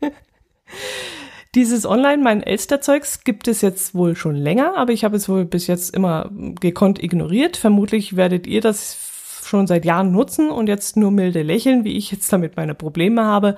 Dieses 1.54 1.84
Online, 1.84 2.22
mein 2.22 2.42
Elsterzeugs, 2.42 3.22
gibt 3.22 3.48
es 3.48 3.60
jetzt 3.60 3.94
wohl 3.94 4.16
schon 4.16 4.34
länger, 4.34 4.78
aber 4.78 4.94
ich 4.94 5.04
habe 5.04 5.14
es 5.14 5.28
wohl 5.28 5.44
bis 5.44 5.66
jetzt 5.66 5.94
immer 5.94 6.30
gekonnt 6.58 7.02
ignoriert. 7.02 7.58
Vermutlich 7.58 8.16
werdet 8.16 8.46
ihr 8.46 8.62
das 8.62 8.96
schon 9.44 9.66
seit 9.66 9.84
Jahren 9.84 10.10
nutzen 10.10 10.50
und 10.50 10.68
jetzt 10.68 10.96
nur 10.96 11.10
milde 11.10 11.42
lächeln, 11.42 11.84
wie 11.84 11.98
ich 11.98 12.10
jetzt 12.10 12.32
damit 12.32 12.56
meine 12.56 12.74
Probleme 12.74 13.26
habe. 13.26 13.56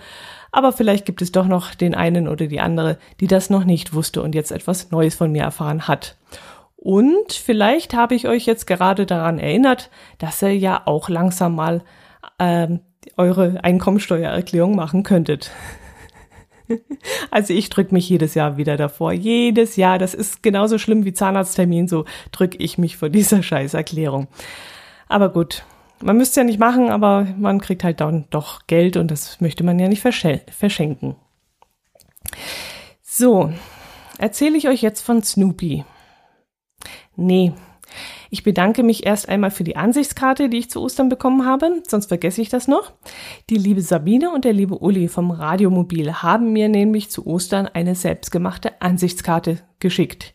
Aber 0.50 0.72
vielleicht 0.72 1.06
gibt 1.06 1.22
es 1.22 1.30
doch 1.30 1.46
noch 1.46 1.76
den 1.76 1.94
einen 1.94 2.26
oder 2.26 2.48
die 2.48 2.58
andere, 2.58 2.98
die 3.20 3.28
das 3.28 3.50
noch 3.50 3.62
nicht 3.62 3.94
wusste 3.94 4.20
und 4.20 4.34
jetzt 4.34 4.50
etwas 4.50 4.90
Neues 4.90 5.14
von 5.14 5.30
mir 5.30 5.44
erfahren 5.44 5.86
hat. 5.86 6.16
Und 6.84 7.32
vielleicht 7.32 7.94
habe 7.94 8.14
ich 8.14 8.28
euch 8.28 8.44
jetzt 8.44 8.66
gerade 8.66 9.06
daran 9.06 9.38
erinnert, 9.38 9.88
dass 10.18 10.42
ihr 10.42 10.54
ja 10.54 10.82
auch 10.84 11.08
langsam 11.08 11.54
mal 11.54 11.82
ähm, 12.38 12.80
eure 13.16 13.64
Einkommensteuererklärung 13.64 14.76
machen 14.76 15.02
könntet. 15.02 15.50
Also 17.30 17.52
ich 17.52 17.68
drücke 17.68 17.92
mich 17.92 18.08
jedes 18.08 18.34
Jahr 18.34 18.56
wieder 18.56 18.78
davor. 18.78 19.12
Jedes 19.12 19.76
Jahr. 19.76 19.98
Das 19.98 20.14
ist 20.14 20.42
genauso 20.42 20.78
schlimm 20.78 21.04
wie 21.04 21.12
Zahnarzttermin. 21.12 21.88
So 21.88 22.06
drücke 22.32 22.56
ich 22.56 22.78
mich 22.78 22.96
vor 22.96 23.08
dieser 23.10 23.42
Scheißerklärung. 23.42 24.28
Aber 25.06 25.28
gut. 25.28 25.64
Man 26.00 26.16
müsste 26.16 26.40
ja 26.40 26.44
nicht 26.44 26.58
machen, 26.58 26.88
aber 26.88 27.26
man 27.36 27.60
kriegt 27.60 27.84
halt 27.84 28.00
dann 28.00 28.24
doch 28.30 28.66
Geld 28.66 28.96
und 28.96 29.10
das 29.10 29.42
möchte 29.42 29.62
man 29.62 29.78
ja 29.78 29.88
nicht 29.88 30.00
verschenken. 30.00 31.16
So. 33.02 33.52
Erzähle 34.16 34.56
ich 34.56 34.66
euch 34.66 34.80
jetzt 34.80 35.02
von 35.02 35.22
Snoopy. 35.22 35.84
Nee, 37.16 37.52
ich 38.30 38.42
bedanke 38.42 38.82
mich 38.82 39.06
erst 39.06 39.28
einmal 39.28 39.50
für 39.50 39.64
die 39.64 39.76
Ansichtskarte, 39.76 40.48
die 40.48 40.58
ich 40.58 40.70
zu 40.70 40.82
Ostern 40.82 41.08
bekommen 41.08 41.46
habe, 41.46 41.82
sonst 41.86 42.06
vergesse 42.06 42.42
ich 42.42 42.48
das 42.48 42.68
noch. 42.68 42.92
Die 43.50 43.56
liebe 43.56 43.80
Sabine 43.80 44.30
und 44.30 44.44
der 44.44 44.52
liebe 44.52 44.78
Uli 44.78 45.08
vom 45.08 45.30
Radiomobil 45.30 46.14
haben 46.14 46.52
mir 46.52 46.68
nämlich 46.68 47.10
zu 47.10 47.26
Ostern 47.26 47.66
eine 47.66 47.94
selbstgemachte 47.94 48.80
Ansichtskarte 48.80 49.58
geschickt. 49.78 50.34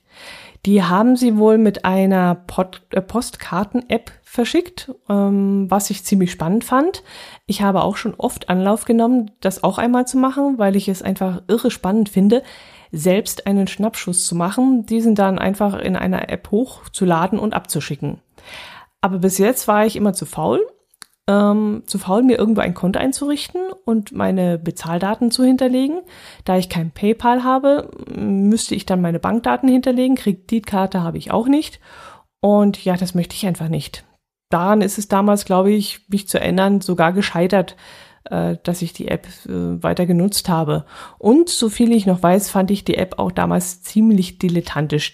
Die 0.65 0.83
haben 0.83 1.15
sie 1.15 1.37
wohl 1.37 1.57
mit 1.57 1.85
einer 1.85 2.45
äh, 2.91 3.01
Postkarten-App 3.01 4.11
verschickt, 4.23 4.91
ähm, 5.07 5.67
was 5.69 5.89
ich 5.89 6.03
ziemlich 6.03 6.31
spannend 6.31 6.65
fand. 6.65 7.01
Ich 7.45 7.61
habe 7.61 7.81
auch 7.81 7.95
schon 7.95 8.13
oft 8.13 8.49
Anlauf 8.49 8.83
genommen, 8.83 9.31
das 9.39 9.63
auch 9.63 9.77
einmal 9.77 10.05
zu 10.05 10.17
machen, 10.17 10.57
weil 10.57 10.75
ich 10.75 10.89
es 10.89 11.01
einfach 11.01 11.43
irre 11.47 11.71
spannend 11.71 12.09
finde, 12.09 12.43
selbst 12.91 13.47
einen 13.47 13.67
Schnappschuss 13.67 14.25
zu 14.25 14.35
machen, 14.35 14.85
diesen 14.85 15.15
dann 15.15 15.39
einfach 15.39 15.77
in 15.77 15.95
einer 15.95 16.29
App 16.29 16.51
hochzuladen 16.51 17.39
und 17.39 17.53
abzuschicken. 17.53 18.19
Aber 19.01 19.19
bis 19.19 19.37
jetzt 19.37 19.67
war 19.67 19.85
ich 19.85 19.95
immer 19.95 20.13
zu 20.13 20.25
faul, 20.25 20.65
ähm, 21.29 21.83
zu 21.85 21.99
faul, 21.99 22.23
mir 22.23 22.37
irgendwo 22.37 22.61
ein 22.61 22.73
Konto 22.73 22.99
einzurichten 22.99 23.61
und 23.85 24.11
meine 24.11 24.57
Bezahldaten 24.57 25.29
zu 25.29 25.43
hinterlegen. 25.43 26.01
Da 26.43 26.57
ich 26.57 26.69
kein 26.69 26.91
PayPal 26.91 27.43
habe, 27.43 27.91
müsste 28.07 28.73
ich 28.73 28.85
dann 28.85 29.01
meine 29.01 29.19
Bankdaten 29.19 29.69
hinterlegen. 29.69 30.15
Kreditkarte 30.15 31.03
habe 31.03 31.19
ich 31.19 31.31
auch 31.31 31.47
nicht. 31.47 31.79
Und 32.41 32.83
ja, 32.83 32.97
das 32.97 33.13
möchte 33.13 33.35
ich 33.35 33.45
einfach 33.45 33.69
nicht. 33.69 34.05
Daran 34.49 34.81
ist 34.81 34.97
es 34.97 35.07
damals, 35.07 35.45
glaube 35.45 35.71
ich, 35.71 36.09
mich 36.09 36.27
zu 36.27 36.39
ändern, 36.39 36.81
sogar 36.81 37.13
gescheitert, 37.13 37.75
äh, 38.29 38.57
dass 38.63 38.81
ich 38.81 38.93
die 38.93 39.07
App 39.07 39.27
äh, 39.45 39.83
weiter 39.83 40.05
genutzt 40.05 40.49
habe. 40.49 40.85
Und 41.17 41.49
so 41.49 41.69
viel 41.69 41.91
ich 41.91 42.05
noch 42.05 42.21
weiß, 42.21 42.49
fand 42.49 42.71
ich 42.71 42.83
die 42.83 42.97
App 42.97 43.19
auch 43.19 43.31
damals 43.31 43.81
ziemlich 43.81 44.39
dilettantisch, 44.39 45.13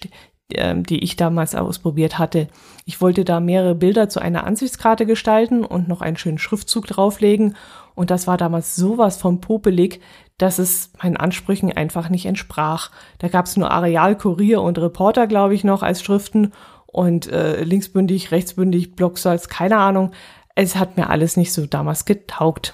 ähm, 0.54 0.84
die 0.84 1.04
ich 1.04 1.16
damals 1.16 1.56
ausprobiert 1.56 2.20
hatte. 2.20 2.48
Ich 2.86 3.02
wollte 3.02 3.26
da 3.26 3.40
mehrere 3.40 3.76
Bilder 3.76 4.10
zu 4.10 4.20
einer 4.20 4.46
Ansichtskarte 4.46 5.06
gestalten 5.06 5.66
und 5.66 5.88
noch 5.88 6.02
einen 6.02 6.18
schönen 6.18 6.38
Schriftzug 6.38 6.88
drauflegen. 6.88 7.56
Und 7.96 8.12
das 8.12 8.28
war 8.28 8.38
damals 8.38 8.76
sowas 8.76 9.18
von 9.18 9.42
popelig, 9.42 10.02
dass 10.38 10.60
es 10.60 10.92
meinen 11.02 11.18
Ansprüchen 11.18 11.72
einfach 11.72 12.10
nicht 12.10 12.26
entsprach. 12.26 12.92
Da 13.20 13.30
gab 13.30 13.46
es 13.46 13.58
nur 13.58 13.72
Areal, 13.72 14.18
Kurier 14.18 14.62
und 14.62 14.78
Reporter, 14.78 15.28
glaube 15.28 15.56
ich, 15.56 15.64
noch 15.64 15.82
als 15.82 16.04
Schriften 16.04 16.52
und 16.86 17.28
äh, 17.32 17.64
linksbündig, 17.64 18.32
rechtsbündig, 18.32 18.96
Blocksalz, 18.96 19.48
keine 19.48 19.78
Ahnung. 19.78 20.12
Es 20.56 20.76
hat 20.76 20.98
mir 20.98 21.10
alles 21.10 21.38
nicht 21.38 21.54
so 21.54 21.66
damals 21.66 22.06
getaugt. 22.06 22.74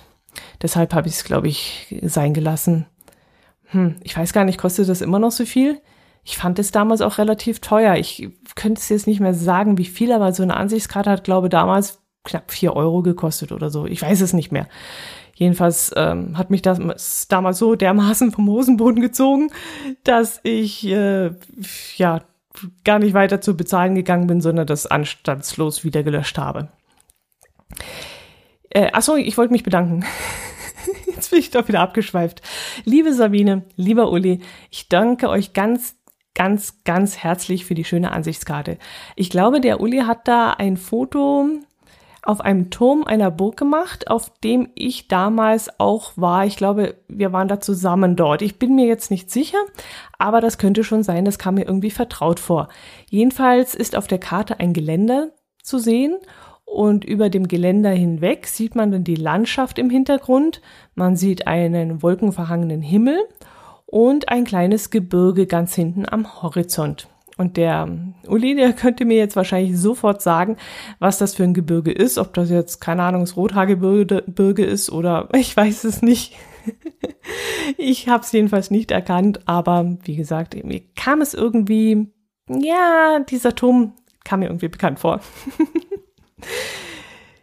Deshalb 0.62 0.94
habe 0.94 1.08
ich 1.08 1.16
es, 1.16 1.24
glaube 1.24 1.48
ich, 1.48 1.96
sein 2.02 2.34
gelassen. 2.34 2.86
Hm, 3.66 3.96
ich 4.04 4.16
weiß 4.16 4.34
gar 4.34 4.44
nicht, 4.44 4.58
kostet 4.58 4.90
das 4.90 5.02
immer 5.02 5.20
noch 5.20 5.32
so 5.32 5.46
viel? 5.46 5.82
Ich 6.24 6.38
fand 6.38 6.60
es 6.60 6.72
damals 6.72 7.02
auch 7.02 7.18
relativ 7.18 7.60
teuer. 7.60 7.96
Ich 7.96 8.30
könnte 8.56 8.80
es 8.80 8.90
jetzt 8.90 9.08
nicht 9.08 9.20
mehr 9.20 9.34
sagen, 9.34 9.78
wie 9.78 9.86
viel, 9.86 10.12
aber 10.12 10.34
so 10.34 10.44
eine 10.44 10.56
Ansichtskarte 10.56 11.10
hat, 11.10 11.24
glaube 11.24 11.48
ich, 11.48 11.52
damals 11.52 12.00
knapp 12.24 12.52
vier 12.52 12.76
Euro 12.76 13.02
gekostet 13.02 13.52
oder 13.52 13.70
so. 13.72 13.88
Ich 13.88 14.02
weiß 14.02 14.22
es 14.22 14.34
nicht 14.34 14.52
mehr. 14.52 14.68
Jedenfalls 15.34 15.92
ähm, 15.96 16.38
hat 16.38 16.52
mich 16.52 16.62
das 16.62 17.28
damals 17.28 17.58
so 17.58 17.76
dermaßen 17.76 18.32
vom 18.32 18.48
Hosenboden 18.48 19.02
gezogen, 19.02 19.50
dass 20.04 20.40
ich 20.44 20.86
äh, 20.86 21.32
ja 21.96 22.22
gar 22.84 23.00
nicht 23.00 23.16
weiter 23.16 23.42
zu 23.42 23.58
bezahlen 23.58 23.96
gegangen 23.96 24.28
bin, 24.28 24.42
sondern 24.42 24.68
das 24.68 24.86
anstandslos 24.86 25.84
wieder 25.84 26.04
gelöscht 26.04 26.38
habe. 26.38 26.70
Äh, 28.70 28.92
achso, 28.92 29.16
ich 29.16 29.38
wollte 29.38 29.54
mich 29.54 29.64
bedanken. 29.64 30.06
Jetzt 31.22 31.30
bin 31.30 31.40
ich 31.40 31.52
doch 31.52 31.68
wieder 31.68 31.82
abgeschweift. 31.82 32.42
Liebe 32.84 33.14
Sabine, 33.14 33.62
lieber 33.76 34.12
Uli, 34.12 34.40
ich 34.72 34.90
danke 34.90 35.30
euch 35.30 35.54
ganz, 35.54 35.96
ganz, 36.34 36.84
ganz 36.84 37.20
herzlich 37.20 37.64
für 37.64 37.76
die 37.76 37.84
schöne 37.84 38.12
Ansichtskarte. 38.12 38.80
Ich 39.16 39.30
glaube, 39.30 39.62
der 39.62 39.82
Uli 39.82 40.00
hat 40.00 40.28
da 40.28 40.54
ein 40.54 40.78
Foto 40.78 41.48
auf 42.24 42.42
einem 42.42 42.72
Turm 42.72 43.04
einer 43.04 43.30
Burg 43.30 43.56
gemacht, 43.56 44.10
auf 44.10 44.32
dem 44.40 44.70
ich 44.74 45.10
damals 45.10 45.80
auch 45.80 46.14
war. 46.16 46.48
Ich 46.48 46.58
glaube, 46.58 46.96
wir 47.08 47.32
waren 47.32 47.48
da 47.48 47.60
zusammen 47.60 48.16
dort. 48.16 48.42
Ich 48.42 48.58
bin 48.58 48.74
mir 48.74 48.88
jetzt 48.88 49.12
nicht 49.12 49.30
sicher, 49.30 49.60
aber 50.18 50.42
das 50.42 50.58
könnte 50.58 50.84
schon 50.84 51.04
sein, 51.04 51.24
das 51.24 51.38
kam 51.38 51.54
mir 51.54 51.68
irgendwie 51.68 51.92
vertraut 51.92 52.40
vor. 52.40 52.68
Jedenfalls 53.12 53.76
ist 53.76 53.96
auf 53.96 54.08
der 54.08 54.20
Karte 54.20 54.60
ein 54.60 54.74
Geländer 54.74 55.30
zu 55.62 55.78
sehen 55.78 56.18
und 56.72 57.04
über 57.04 57.30
dem 57.30 57.50
Geländer 57.50 57.90
hinweg 57.90 58.48
sieht 58.48 58.76
man 58.76 58.92
dann 58.92 59.04
die 59.04 59.16
Landschaft 59.16 59.78
im 59.78 59.90
Hintergrund. 59.90 60.62
Man 60.96 61.18
sieht 61.18 61.46
einen 61.46 62.02
wolkenverhangenen 62.02 62.82
Himmel 62.82 63.20
und 63.86 64.30
ein 64.30 64.46
kleines 64.46 64.90
Gebirge 64.90 65.48
ganz 65.48 65.76
hinten 65.76 66.06
am 66.08 66.42
Horizont. 66.42 67.10
Und 67.36 67.58
der 67.58 67.90
Uli, 68.26 68.56
der 68.56 68.72
könnte 68.74 69.04
mir 69.04 69.18
jetzt 69.18 69.36
wahrscheinlich 69.36 69.78
sofort 69.78 70.22
sagen, 70.22 70.56
was 71.00 71.18
das 71.18 71.36
für 71.36 71.44
ein 71.44 71.54
Gebirge 71.54 71.92
ist, 71.92 72.18
ob 72.18 72.34
das 72.36 72.50
jetzt, 72.50 72.80
keine 72.80 73.04
Ahnung, 73.04 73.22
das 73.22 73.36
Rothaargebirge 73.36 74.64
ist 74.64 74.92
oder 74.92 75.28
ich 75.36 75.56
weiß 75.56 75.84
es 75.84 76.02
nicht. 76.02 76.38
ich 77.78 78.08
habe 78.08 78.24
es 78.24 78.32
jedenfalls 78.32 78.72
nicht 78.72 78.92
erkannt, 78.92 79.42
aber 79.46 79.98
wie 80.06 80.16
gesagt, 80.16 80.56
mir 80.64 80.82
kam 80.96 81.20
es 81.20 81.34
irgendwie, 81.34 82.08
ja, 82.48 83.20
dieser 83.30 83.56
Turm 83.56 83.92
kam 84.24 84.40
mir 84.40 84.46
irgendwie 84.46 84.70
bekannt 84.70 85.00
vor. 85.00 85.20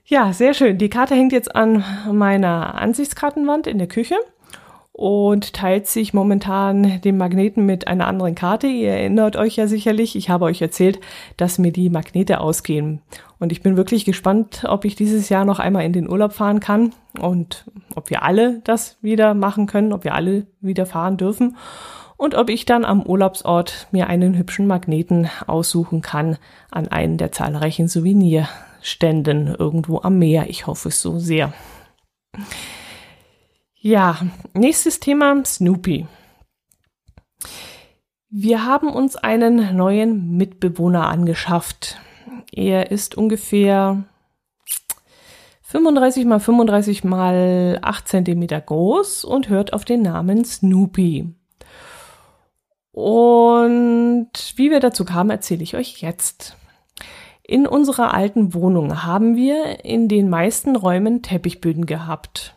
Ja, 0.04 0.32
sehr 0.32 0.54
schön. 0.54 0.78
Die 0.78 0.88
Karte 0.88 1.14
hängt 1.14 1.32
jetzt 1.32 1.54
an 1.54 1.84
meiner 2.10 2.76
Ansichtskartenwand 2.76 3.66
in 3.66 3.76
der 3.76 3.88
Küche 3.88 4.16
und 4.98 5.52
teilt 5.52 5.86
sich 5.86 6.12
momentan 6.12 7.00
den 7.02 7.18
Magneten 7.18 7.66
mit 7.66 7.86
einer 7.86 8.08
anderen 8.08 8.34
Karte. 8.34 8.66
Ihr 8.66 8.90
erinnert 8.90 9.36
euch 9.36 9.54
ja 9.56 9.68
sicherlich, 9.68 10.16
ich 10.16 10.28
habe 10.28 10.46
euch 10.46 10.60
erzählt, 10.60 10.98
dass 11.36 11.58
mir 11.58 11.70
die 11.72 11.88
Magnete 11.88 12.40
ausgehen. 12.40 13.00
Und 13.38 13.52
ich 13.52 13.62
bin 13.62 13.76
wirklich 13.76 14.04
gespannt, 14.04 14.64
ob 14.66 14.84
ich 14.84 14.96
dieses 14.96 15.28
Jahr 15.28 15.44
noch 15.44 15.60
einmal 15.60 15.84
in 15.84 15.92
den 15.92 16.08
Urlaub 16.08 16.32
fahren 16.32 16.58
kann 16.58 16.94
und 17.20 17.66
ob 17.94 18.10
wir 18.10 18.22
alle 18.22 18.60
das 18.64 18.96
wieder 19.02 19.34
machen 19.34 19.66
können, 19.66 19.92
ob 19.92 20.02
wir 20.02 20.14
alle 20.14 20.46
wieder 20.60 20.86
fahren 20.86 21.16
dürfen 21.16 21.56
und 22.16 22.34
ob 22.34 22.50
ich 22.50 22.64
dann 22.64 22.84
am 22.84 23.02
Urlaubsort 23.02 23.86
mir 23.92 24.08
einen 24.08 24.36
hübschen 24.36 24.66
Magneten 24.66 25.30
aussuchen 25.46 26.02
kann 26.02 26.38
an 26.72 26.88
einen 26.88 27.18
der 27.18 27.30
zahlreichen 27.30 27.86
Souvenir 27.86 28.48
Ständen 28.82 29.54
irgendwo 29.54 30.00
am 30.00 30.18
Meer. 30.18 30.50
Ich 30.50 30.66
hoffe 30.66 30.88
es 30.88 31.00
so 31.00 31.18
sehr. 31.18 31.52
Ja, 33.80 34.18
nächstes 34.54 35.00
Thema 35.00 35.44
Snoopy. 35.44 36.06
Wir 38.28 38.66
haben 38.66 38.90
uns 38.90 39.16
einen 39.16 39.74
neuen 39.74 40.36
Mitbewohner 40.36 41.08
angeschafft. 41.08 41.98
Er 42.52 42.90
ist 42.90 43.16
ungefähr 43.16 44.04
35 45.62 46.26
mal 46.26 46.38
35 46.40 47.04
mal 47.04 47.78
8 47.80 48.08
Zentimeter 48.08 48.60
groß 48.60 49.24
und 49.24 49.48
hört 49.48 49.72
auf 49.72 49.86
den 49.86 50.02
Namen 50.02 50.44
Snoopy. 50.44 51.34
Und 52.92 54.30
wie 54.56 54.70
wir 54.70 54.80
dazu 54.80 55.06
kamen, 55.06 55.30
erzähle 55.30 55.62
ich 55.62 55.76
euch 55.76 56.02
jetzt. 56.02 56.57
In 57.50 57.66
unserer 57.66 58.12
alten 58.12 58.52
Wohnung 58.52 59.04
haben 59.04 59.34
wir 59.34 59.82
in 59.82 60.06
den 60.06 60.28
meisten 60.28 60.76
Räumen 60.76 61.22
Teppichböden 61.22 61.86
gehabt. 61.86 62.54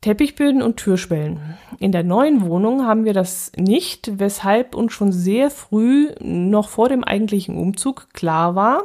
Teppichböden 0.00 0.62
und 0.62 0.78
Türschwellen. 0.78 1.58
In 1.78 1.92
der 1.92 2.04
neuen 2.04 2.46
Wohnung 2.46 2.86
haben 2.86 3.04
wir 3.04 3.12
das 3.12 3.52
nicht, 3.54 4.18
weshalb 4.18 4.74
uns 4.74 4.94
schon 4.94 5.12
sehr 5.12 5.50
früh, 5.50 6.08
noch 6.20 6.70
vor 6.70 6.88
dem 6.88 7.04
eigentlichen 7.04 7.58
Umzug, 7.58 8.08
klar 8.14 8.54
war, 8.54 8.84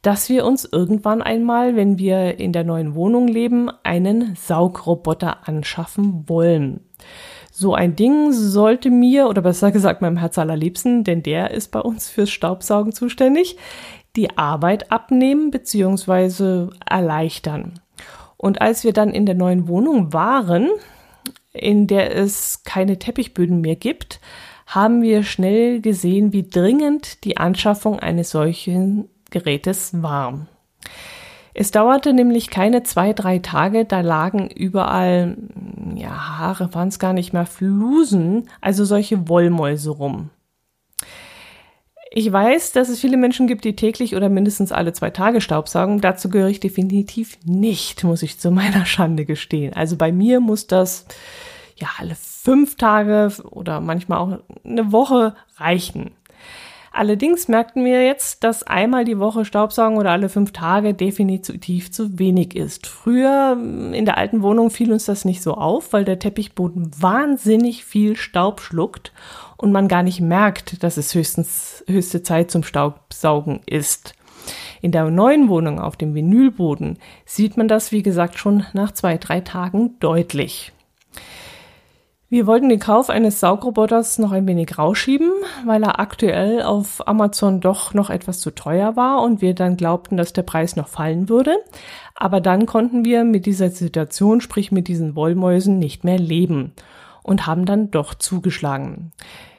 dass 0.00 0.28
wir 0.28 0.46
uns 0.46 0.64
irgendwann 0.64 1.20
einmal, 1.20 1.74
wenn 1.74 1.98
wir 1.98 2.38
in 2.38 2.52
der 2.52 2.62
neuen 2.62 2.94
Wohnung 2.94 3.26
leben, 3.26 3.68
einen 3.82 4.36
Saugroboter 4.36 5.48
anschaffen 5.48 6.28
wollen. 6.28 6.86
So 7.58 7.72
ein 7.72 7.96
Ding 7.96 8.32
sollte 8.32 8.90
mir, 8.90 9.28
oder 9.28 9.40
besser 9.40 9.72
gesagt 9.72 10.02
meinem 10.02 10.18
Herz 10.18 10.36
allerliebsten, 10.36 11.04
denn 11.04 11.22
der 11.22 11.52
ist 11.52 11.70
bei 11.70 11.80
uns 11.80 12.10
fürs 12.10 12.28
Staubsaugen 12.28 12.92
zuständig, 12.92 13.56
die 14.14 14.36
Arbeit 14.36 14.92
abnehmen 14.92 15.50
bzw. 15.50 16.68
erleichtern. 16.84 17.80
Und 18.36 18.60
als 18.60 18.84
wir 18.84 18.92
dann 18.92 19.08
in 19.08 19.24
der 19.24 19.36
neuen 19.36 19.68
Wohnung 19.68 20.12
waren, 20.12 20.68
in 21.54 21.86
der 21.86 22.14
es 22.14 22.62
keine 22.64 22.98
Teppichböden 22.98 23.62
mehr 23.62 23.76
gibt, 23.76 24.20
haben 24.66 25.00
wir 25.00 25.22
schnell 25.22 25.80
gesehen, 25.80 26.34
wie 26.34 26.46
dringend 26.46 27.24
die 27.24 27.38
Anschaffung 27.38 27.98
eines 27.98 28.28
solchen 28.28 29.08
Gerätes 29.30 30.02
war. 30.02 30.46
Es 31.58 31.70
dauerte 31.70 32.12
nämlich 32.12 32.50
keine 32.50 32.82
zwei, 32.82 33.14
drei 33.14 33.38
Tage, 33.38 33.86
da 33.86 34.02
lagen 34.02 34.50
überall, 34.50 35.38
ja, 35.94 36.38
Haare 36.38 36.74
waren 36.74 36.88
es 36.88 36.98
gar 36.98 37.14
nicht 37.14 37.32
mehr, 37.32 37.46
Flusen, 37.46 38.50
also 38.60 38.84
solche 38.84 39.26
Wollmäuse 39.30 39.88
rum. 39.88 40.28
Ich 42.10 42.30
weiß, 42.30 42.72
dass 42.72 42.90
es 42.90 43.00
viele 43.00 43.16
Menschen 43.16 43.46
gibt, 43.46 43.64
die 43.64 43.74
täglich 43.74 44.14
oder 44.14 44.28
mindestens 44.28 44.70
alle 44.70 44.92
zwei 44.92 45.08
Tage 45.08 45.40
Staubsaugen. 45.40 46.02
Dazu 46.02 46.28
gehöre 46.28 46.50
ich 46.50 46.60
definitiv 46.60 47.38
nicht, 47.46 48.04
muss 48.04 48.22
ich 48.22 48.38
zu 48.38 48.50
meiner 48.50 48.84
Schande 48.84 49.24
gestehen. 49.24 49.72
Also 49.72 49.96
bei 49.96 50.12
mir 50.12 50.40
muss 50.40 50.66
das 50.66 51.06
ja 51.76 51.88
alle 51.96 52.16
fünf 52.16 52.76
Tage 52.76 53.32
oder 53.50 53.80
manchmal 53.80 54.18
auch 54.18 54.40
eine 54.62 54.92
Woche 54.92 55.34
reichen. 55.56 56.10
Allerdings 56.96 57.46
merkten 57.46 57.84
wir 57.84 58.02
jetzt, 58.06 58.42
dass 58.42 58.62
einmal 58.62 59.04
die 59.04 59.18
Woche 59.18 59.44
Staubsaugen 59.44 59.98
oder 59.98 60.12
alle 60.12 60.30
fünf 60.30 60.52
Tage 60.52 60.94
definitiv 60.94 61.92
zu 61.92 62.18
wenig 62.18 62.56
ist. 62.56 62.86
Früher 62.86 63.52
in 63.92 64.06
der 64.06 64.16
alten 64.16 64.40
Wohnung 64.40 64.70
fiel 64.70 64.90
uns 64.90 65.04
das 65.04 65.26
nicht 65.26 65.42
so 65.42 65.52
auf, 65.52 65.92
weil 65.92 66.06
der 66.06 66.18
Teppichboden 66.18 66.90
wahnsinnig 66.98 67.84
viel 67.84 68.16
Staub 68.16 68.62
schluckt 68.62 69.12
und 69.58 69.72
man 69.72 69.88
gar 69.88 70.02
nicht 70.02 70.22
merkt, 70.22 70.82
dass 70.82 70.96
es 70.96 71.14
höchstens 71.14 71.84
höchste 71.86 72.22
Zeit 72.22 72.50
zum 72.50 72.62
Staubsaugen 72.62 73.60
ist. 73.66 74.14
In 74.80 74.90
der 74.90 75.10
neuen 75.10 75.50
Wohnung 75.50 75.78
auf 75.78 75.96
dem 75.96 76.14
Vinylboden 76.14 76.98
sieht 77.26 77.58
man 77.58 77.68
das, 77.68 77.92
wie 77.92 78.02
gesagt, 78.02 78.38
schon 78.38 78.64
nach 78.72 78.92
zwei, 78.92 79.18
drei 79.18 79.42
Tagen 79.42 79.96
deutlich. 80.00 80.72
Wir 82.28 82.48
wollten 82.48 82.68
den 82.68 82.80
Kauf 82.80 83.08
eines 83.08 83.38
Saugroboters 83.38 84.18
noch 84.18 84.32
ein 84.32 84.48
wenig 84.48 84.76
rausschieben, 84.76 85.30
weil 85.64 85.84
er 85.84 86.00
aktuell 86.00 86.60
auf 86.62 87.06
Amazon 87.06 87.60
doch 87.60 87.94
noch 87.94 88.10
etwas 88.10 88.40
zu 88.40 88.50
teuer 88.50 88.96
war 88.96 89.22
und 89.22 89.40
wir 89.40 89.54
dann 89.54 89.76
glaubten, 89.76 90.16
dass 90.16 90.32
der 90.32 90.42
Preis 90.42 90.74
noch 90.74 90.88
fallen 90.88 91.28
würde. 91.28 91.56
Aber 92.16 92.40
dann 92.40 92.66
konnten 92.66 93.04
wir 93.04 93.22
mit 93.22 93.46
dieser 93.46 93.70
Situation, 93.70 94.40
sprich 94.40 94.72
mit 94.72 94.88
diesen 94.88 95.14
Wollmäusen, 95.14 95.78
nicht 95.78 96.02
mehr 96.02 96.18
leben 96.18 96.72
und 97.22 97.46
haben 97.46 97.64
dann 97.64 97.92
doch 97.92 98.12
zugeschlagen. 98.12 99.12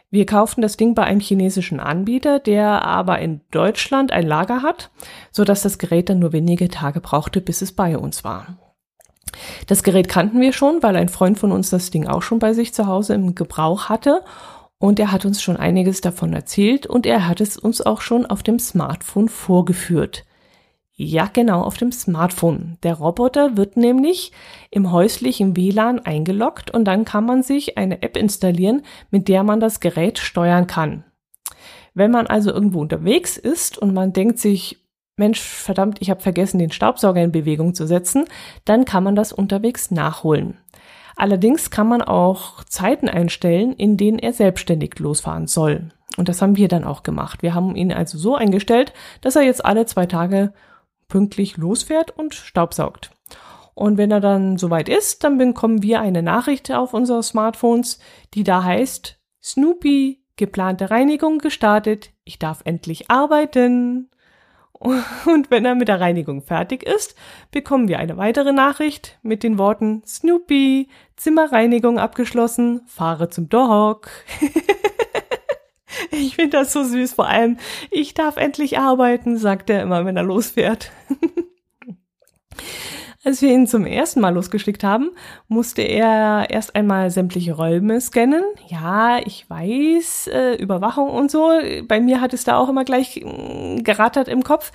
Wir 0.10 0.26
kauften 0.26 0.62
das 0.62 0.76
Ding 0.76 0.94
bei 0.94 1.04
einem 1.04 1.22
chinesischen 1.22 1.80
Anbieter, 1.80 2.40
der 2.40 2.84
aber 2.84 3.20
in 3.20 3.42
Deutschland 3.52 4.12
ein 4.12 4.28
Lager 4.28 4.62
hat, 4.62 4.92
so 5.32 5.46
dass 5.46 5.62
das 5.62 5.78
Gerät 5.78 6.10
dann 6.10 6.20
nur 6.20 6.34
wenige 6.34 6.68
Tage 6.68 7.00
brauchte, 7.00 7.40
bis 7.40 7.62
es 7.62 7.72
bei 7.72 7.98
uns 7.98 8.26
war. 8.26 8.58
Das 9.68 9.84
Gerät 9.84 10.10
kannten 10.10 10.40
wir 10.42 10.54
schon, 10.54 10.82
weil 10.84 10.96
ein 10.96 11.10
Freund 11.10 11.38
von 11.38 11.52
uns 11.52 11.70
das 11.70 11.92
Ding 11.92 12.08
auch 12.08 12.22
schon 12.22 12.40
bei 12.40 12.54
sich 12.54 12.74
zu 12.74 12.88
Hause 12.88 13.14
im 13.14 13.36
Gebrauch 13.36 13.90
hatte 13.90 14.24
und 14.80 15.00
er 15.00 15.12
hat 15.12 15.26
uns 15.26 15.42
schon 15.42 15.58
einiges 15.58 16.02
davon 16.02 16.34
erzählt 16.34 16.86
und 16.86 17.06
er 17.06 17.28
hat 17.28 17.42
es 17.42 17.58
uns 17.58 17.82
auch 17.82 18.02
schon 18.02 18.26
auf 18.26 18.44
dem 18.44 18.60
Smartphone 18.60 19.30
vorgeführt. 19.30 20.26
Ja, 21.00 21.30
genau, 21.32 21.62
auf 21.62 21.78
dem 21.78 21.92
Smartphone. 21.92 22.78
Der 22.82 22.96
Roboter 22.96 23.56
wird 23.56 23.78
nämlich 23.78 24.32
im 24.72 24.92
häuslichen 24.92 25.56
WLAN 25.56 26.00
eingeloggt 26.00 26.72
und 26.72 26.86
dann 26.86 27.06
kann 27.06 27.24
man 27.24 27.44
sich 27.44 27.78
eine 27.78 28.02
App 28.02 28.18
installieren, 28.18 28.82
mit 29.12 29.28
der 29.28 29.44
man 29.44 29.60
das 29.60 29.80
Gerät 29.80 30.18
steuern 30.18 30.66
kann. 30.66 31.04
Wenn 31.94 32.10
man 32.10 32.26
also 32.26 32.52
irgendwo 32.52 32.82
unterwegs 32.82 33.38
ist 33.38 33.78
und 33.78 33.94
man 33.94 34.12
denkt 34.12 34.40
sich, 34.40 34.87
Mensch, 35.18 35.42
verdammt, 35.42 35.98
ich 36.00 36.10
habe 36.10 36.22
vergessen, 36.22 36.60
den 36.60 36.72
Staubsauger 36.72 37.22
in 37.22 37.32
Bewegung 37.32 37.74
zu 37.74 37.88
setzen, 37.88 38.26
dann 38.66 38.86
kann 38.86 39.04
man 39.04 39.16
das 39.16 39.34
unterwegs 39.34 39.92
nachholen. 39.92 40.58
Allerdings 41.16 41.72
kann 41.72 41.88
man 41.88 42.04
auch 42.04 42.64
Zeiten 42.64 43.10
einstellen, 43.10 43.74
in 43.74 43.98
denen 43.98 44.20
er 44.20 44.34
selbstständig 44.34 45.00
losfahren 45.00 45.48
soll. 45.48 45.90
Und 46.16 46.30
das 46.30 46.42
haben 46.42 46.56
wir 46.56 46.68
dann 46.68 46.84
auch 46.84 47.02
gemacht. 47.02 47.42
Wir 47.42 47.56
haben 47.56 47.76
ihn 47.76 47.92
also 47.92 48.18
so 48.20 48.36
eingestellt, 48.36 48.94
dass 49.22 49.36
er 49.36 49.42
jetzt 49.42 49.66
alle 49.66 49.88
zwei 49.88 50.06
Tage 50.06 50.54
pünktlich 51.08 51.58
losfährt 51.58 52.12
und 52.12 52.36
staubsaugt. 52.36 53.12
Und 53.74 53.98
wenn 53.98 54.12
er 54.12 54.20
dann 54.20 54.58
soweit 54.58 54.90
ist, 54.90 55.24
dann 55.24 55.38
bekommen 55.38 55.82
wir 55.82 56.02
eine 56.02 56.24
Nachricht 56.24 56.72
auf 56.72 56.94
unsere 56.94 57.24
Smartphones, 57.24 58.00
die 58.34 58.44
da 58.44 58.64
heißt, 58.64 59.20
Snoopy, 59.44 60.24
geplante 60.36 60.90
Reinigung 60.90 61.40
gestartet, 61.40 62.12
ich 62.24 62.40
darf 62.40 62.62
endlich 62.66 63.10
arbeiten. 63.10 64.10
Und 65.26 65.50
wenn 65.50 65.66
er 65.66 65.76
mit 65.76 65.88
der 65.88 66.00
Reinigung 66.00 66.42
fertig 66.42 66.84
ist, 66.84 67.16
bekommen 67.52 67.88
wir 67.88 68.00
eine 68.00 68.18
weitere 68.18 68.52
Nachricht 68.52 69.18
mit 69.24 69.44
den 69.44 69.58
Worten 69.58 70.04
Snoopy, 70.06 70.90
Zimmerreinigung 71.16 71.98
abgeschlossen, 72.00 72.82
fahre 72.88 73.30
zum 73.30 73.50
Dog. 73.50 74.10
Ich 76.12 76.36
finde 76.36 76.58
das 76.58 76.74
so 76.74 76.84
süß. 76.84 77.14
Vor 77.14 77.28
allem, 77.28 77.58
ich 77.90 78.14
darf 78.14 78.38
endlich 78.38 78.78
arbeiten, 78.78 79.38
sagt 79.38 79.70
er 79.70 79.82
immer, 79.82 80.06
wenn 80.06 80.18
er 80.18 80.24
losfährt. 80.24 80.92
Als 83.28 83.42
wir 83.42 83.52
ihn 83.52 83.68
zum 83.68 83.86
ersten 83.86 84.22
Mal 84.22 84.34
losgeschickt 84.34 84.86
haben, 84.86 85.12
musste 85.50 85.82
er 85.82 86.50
erst 86.50 86.78
einmal 86.78 87.12
sämtliche 87.12 87.52
Räume 87.52 88.00
scannen. 88.00 88.42
Ja, 88.70 89.20
ich 89.20 89.50
weiß, 89.50 90.28
äh, 90.28 90.54
Überwachung 90.54 91.10
und 91.10 91.30
so. 91.30 91.52
Bei 91.90 92.00
mir 92.00 92.22
hat 92.22 92.34
es 92.34 92.46
da 92.46 92.58
auch 92.58 92.70
immer 92.70 92.86
gleich 92.86 93.18
äh, 93.18 93.82
gerattert 93.82 94.30
im 94.30 94.46
Kopf. 94.46 94.72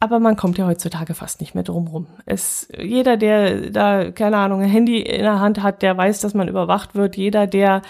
Aber 0.00 0.20
man 0.20 0.36
kommt 0.36 0.56
ja 0.56 0.66
heutzutage 0.66 1.12
fast 1.12 1.42
nicht 1.42 1.54
mehr 1.54 1.64
drum 1.64 1.86
rum. 1.86 2.06
Es, 2.24 2.66
jeder, 2.80 3.18
der 3.18 3.68
da, 3.68 4.10
keine 4.10 4.38
Ahnung, 4.38 4.62
ein 4.62 4.70
Handy 4.70 5.02
in 5.02 5.20
der 5.20 5.40
Hand 5.40 5.62
hat, 5.62 5.82
der 5.82 5.94
weiß, 5.94 6.20
dass 6.20 6.32
man 6.32 6.48
überwacht 6.48 6.94
wird. 6.94 7.18
Jeder, 7.18 7.46
der 7.46 7.82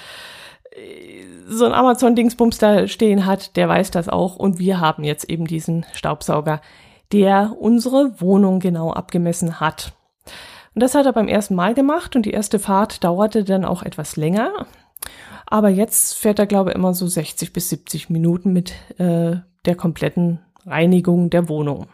äh, 0.73 1.23
so 1.47 1.65
ein 1.65 1.73
Amazon-Dingsbums 1.73 2.59
da 2.59 2.89
stehen 2.89 3.25
hat, 3.25 3.55
der 3.55 3.69
weiß 3.69 3.93
das 3.93 4.09
auch. 4.09 4.35
Und 4.35 4.59
wir 4.59 4.81
haben 4.81 5.05
jetzt 5.05 5.31
eben 5.31 5.47
diesen 5.47 5.87
Staubsauger, 5.93 6.61
der 7.13 7.57
unsere 7.59 8.21
Wohnung 8.21 8.61
genau 8.61 8.93
abgemessen 8.93 9.61
hat. 9.61 9.93
Und 10.75 10.83
das 10.83 10.95
hat 10.95 11.07
er 11.07 11.13
beim 11.13 11.29
ersten 11.29 11.55
Mal 11.55 11.75
gemacht 11.75 12.17
und 12.17 12.25
die 12.25 12.31
erste 12.31 12.59
Fahrt 12.59 13.05
dauerte 13.05 13.45
dann 13.45 13.65
auch 13.65 13.83
etwas 13.83 14.17
länger. 14.17 14.67
Aber 15.47 15.69
jetzt 15.69 16.15
fährt 16.15 16.39
er, 16.39 16.47
glaube 16.47 16.71
ich, 16.71 16.77
immer 16.77 16.95
so 16.95 17.07
60 17.07 17.53
bis 17.53 17.69
70 17.69 18.09
Minuten 18.09 18.53
mit 18.53 18.73
äh, 18.99 19.37
der 19.67 19.77
kompletten 19.77 20.41
Reinigung 20.65 21.29
der 21.29 21.49
Wohnung. 21.49 21.89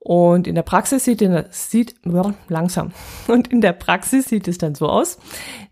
Und 0.00 0.48
in 0.48 0.56
der 0.56 0.62
Praxis 0.62 1.04
sieht, 1.04 1.22
sieht 1.50 1.94
langsam. 2.48 2.90
Und 3.28 3.46
in 3.52 3.60
der 3.60 3.72
Praxis 3.72 4.28
sieht 4.28 4.48
es 4.48 4.58
dann 4.58 4.74
so 4.74 4.88
aus, 4.88 5.18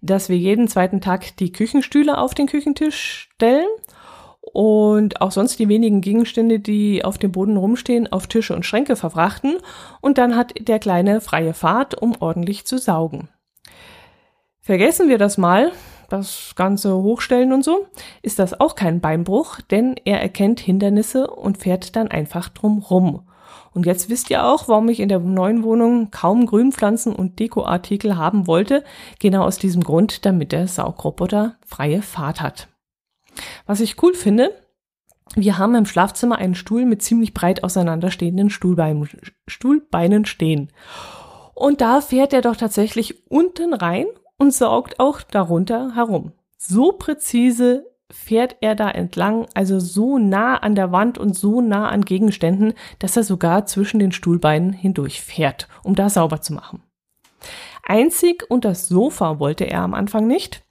dass 0.01 0.29
wir 0.29 0.37
jeden 0.37 0.69
zweiten 0.69 1.01
Tag 1.01 1.37
die 1.39 1.51
Küchenstühle 1.51 2.17
auf 2.17 2.35
den 2.35 2.47
Küchentisch 2.47 3.29
stellen 3.35 3.67
und 4.41 5.21
auch 5.21 5.33
sonst 5.33 5.59
die 5.59 5.69
wenigen 5.69 6.01
Gegenstände, 6.01 6.61
die 6.61 7.05
auf 7.05 7.19
dem 7.19 7.33
Boden 7.33 7.57
rumstehen, 7.57 8.11
auf 8.11 8.27
Tische 8.27 8.55
und 8.55 8.65
Schränke 8.65 8.97
verfrachten. 8.97 9.59
Und 10.01 10.19
dann 10.19 10.37
hat 10.37 10.53
der 10.61 10.79
kleine 10.79 11.21
freie 11.21 11.55
Fahrt, 11.55 12.01
um 12.01 12.15
ordentlich 12.21 12.67
zu 12.67 12.79
saugen. 12.79 13.29
Vergessen 14.61 15.09
wir 15.09 15.19
das 15.19 15.39
mal, 15.39 15.73
das 16.09 16.55
ganze 16.57 16.95
Hochstellen 16.95 17.53
und 17.53 17.65
so, 17.65 17.87
ist 18.23 18.39
das 18.39 18.59
auch 18.61 18.75
kein 18.75 19.01
Beinbruch, 19.01 19.61
denn 19.61 19.97
er 20.05 20.21
erkennt 20.21 20.61
Hindernisse 20.61 21.29
und 21.29 21.59
fährt 21.59 21.97
dann 21.97 22.09
einfach 22.09 22.49
drum 22.49 22.79
rum. 22.79 23.23
Und 23.73 23.87
jetzt 23.87 24.11
wisst 24.11 24.31
ihr 24.31 24.45
auch, 24.45 24.69
warum 24.69 24.89
ich 24.89 25.01
in 25.01 25.09
der 25.09 25.21
neuen 25.21 25.63
Wohnung 25.63 26.11
kaum 26.11 26.47
Grünpflanzen 26.47 27.15
und 27.15 27.39
Dekoartikel 27.39 28.17
haben 28.17 28.47
wollte. 28.49 28.83
Genau 29.21 29.45
aus 29.45 29.59
diesem 29.59 29.85
Grund, 29.85 30.27
damit 30.27 30.51
der 30.51 30.67
Saugroboter 30.67 31.55
freie 31.65 32.03
Fahrt 32.03 32.41
hat. 32.41 32.70
Was 33.67 33.81
ich 33.81 34.03
cool 34.03 34.15
finde, 34.15 34.53
wir 35.37 35.59
haben 35.59 35.75
im 35.75 35.87
Schlafzimmer 35.87 36.39
einen 36.39 36.55
Stuhl 36.55 36.85
mit 36.85 37.03
ziemlich 37.03 37.35
breit 37.35 37.63
auseinanderstehenden 37.63 38.51
Stuhlbeinen, 38.51 39.09
Stuhlbeinen 39.47 40.25
stehen. 40.25 40.73
Und 41.55 41.81
da 41.81 42.01
fährt 42.01 42.33
er 42.33 42.43
doch 42.43 42.57
tatsächlich 42.57 43.31
unten 43.31 43.75
rein 43.75 44.07
und 44.39 44.53
saugt 44.53 44.99
auch 44.99 45.23
darunter 45.23 45.95
herum. 45.95 46.33
So 46.57 46.93
präzise 46.93 47.87
fährt 48.11 48.57
er 48.61 48.75
da 48.75 48.91
entlang, 48.91 49.47
also 49.55 49.79
so 49.79 50.19
nah 50.19 50.57
an 50.57 50.75
der 50.75 50.91
Wand 50.91 51.19
und 51.19 51.37
so 51.37 51.61
nah 51.61 51.89
an 51.89 52.05
Gegenständen, 52.05 52.75
dass 52.99 53.17
er 53.17 53.23
sogar 53.23 53.67
zwischen 53.67 54.01
den 54.01 54.13
Stuhlbeinen 54.13 54.73
hindurch 54.73 55.21
fährt, 55.21 55.69
um 55.85 55.95
da 55.95 56.09
sauber 56.11 56.41
zu 56.41 56.55
machen. 56.55 56.83
Einzig 57.83 58.45
und 58.49 58.65
das 58.65 58.89
Sofa 58.89 59.39
wollte 59.39 59.65
er 59.65 59.83
am 59.83 59.95
Anfang 59.95 60.27
nicht. 60.27 60.63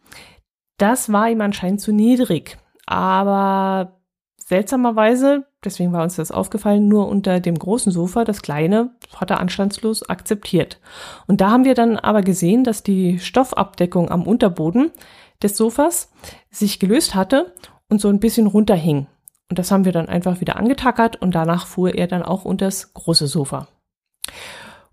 Das 0.80 1.12
war 1.12 1.30
ihm 1.30 1.42
anscheinend 1.42 1.82
zu 1.82 1.92
niedrig. 1.92 2.58
Aber 2.88 4.00
seltsamerweise, 4.38 5.46
deswegen 5.64 5.94
war 5.94 6.02
uns 6.04 6.16
das 6.16 6.32
aufgefallen, 6.32 6.88
nur 6.88 7.08
unter 7.08 7.40
dem 7.40 7.60
großen 7.60 7.92
Sofa, 7.92 8.24
das 8.24 8.42
kleine, 8.42 8.96
hat 9.16 9.30
er 9.30 9.40
anstandslos 9.40 10.10
akzeptiert. 10.10 10.80
Und 11.28 11.42
da 11.42 11.52
haben 11.52 11.66
wir 11.66 11.76
dann 11.76 11.98
aber 11.98 12.24
gesehen, 12.24 12.64
dass 12.64 12.82
die 12.82 13.20
Stoffabdeckung 13.20 14.10
am 14.10 14.24
Unterboden 14.24 14.92
des 15.44 15.56
Sofas 15.56 16.12
sich 16.50 16.80
gelöst 16.80 17.14
hatte 17.14 17.54
und 17.90 18.02
so 18.02 18.08
ein 18.08 18.20
bisschen 18.20 18.48
runterhing. 18.48 19.08
Und 19.50 19.60
das 19.60 19.72
haben 19.72 19.86
wir 19.86 19.92
dann 19.92 20.08
einfach 20.08 20.40
wieder 20.40 20.56
angetackert 20.56 21.22
und 21.22 21.36
danach 21.36 21.68
fuhr 21.68 21.94
er 21.94 22.08
dann 22.08 22.24
auch 22.24 22.46
unter 22.46 22.66
das 22.66 22.94
große 22.94 23.28
Sofa. 23.28 23.68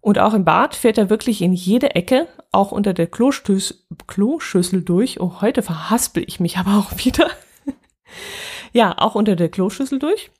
Und 0.07 0.21
auch 0.21 0.35
im 0.35 0.45
Bad 0.45 0.77
fährt 0.77 0.99
er 0.99 1.11
wirklich 1.11 1.42
in 1.42 1.53
jede 1.53 1.97
Ecke, 1.97 2.29
auch 2.53 2.71
unter 2.71 2.95
der 2.95 3.09
Klostöß 3.09 3.88
Kloschüssel 4.07 4.83
durch. 4.83 5.19
Oh, 5.21 5.40
heute 5.40 5.62
verhaspel 5.62 6.23
ich 6.29 6.38
mich 6.38 6.59
aber 6.59 6.79
auch 6.79 7.05
wieder. 7.05 7.29
ja, 8.73 8.97
auch 8.99 9.16
unter 9.16 9.35
der 9.35 9.49
Kloschüssel 9.49 9.99
durch. 9.99 10.31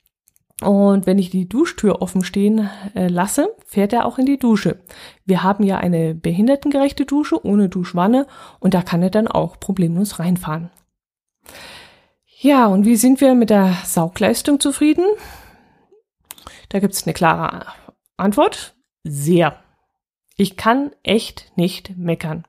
Und 0.63 1.07
wenn 1.07 1.19
ich 1.19 1.31
die 1.31 1.49
Duschtür 1.49 2.01
offen 2.01 2.23
stehen 2.23 2.71
äh, 2.95 3.09
lasse, 3.09 3.57
fährt 3.67 3.93
er 3.93 4.07
auch 4.07 4.19
in 4.19 4.27
die 4.27 4.39
Dusche. 4.39 4.79
Wir 5.25 5.43
haben 5.43 5.65
ja 5.65 5.79
eine 5.79 6.15
behindertengerechte 6.15 7.05
Dusche 7.05 7.45
ohne 7.45 7.69
Duschwanne 7.69 8.29
und 8.61 8.73
da 8.73 8.83
kann 8.83 9.03
er 9.03 9.11
dann 9.11 9.27
auch 9.27 9.59
problemlos 9.59 10.21
reinfahren. 10.21 10.71
Ja, 12.39 12.67
und 12.67 12.85
wie 12.85 12.95
sind 12.95 13.21
wir 13.21 13.35
mit 13.35 13.51
der 13.51 13.77
Saugleistung 13.85 14.61
zufrieden? 14.61 15.07
Da 16.69 16.79
gibt's 16.79 17.05
eine 17.05 17.15
klare 17.15 17.67
Antwort. 18.17 18.76
Sehr. 19.09 19.57
Ich 20.37 20.57
kann 20.57 20.91
echt 21.03 21.53
nicht 21.57 21.97
meckern. 21.97 22.45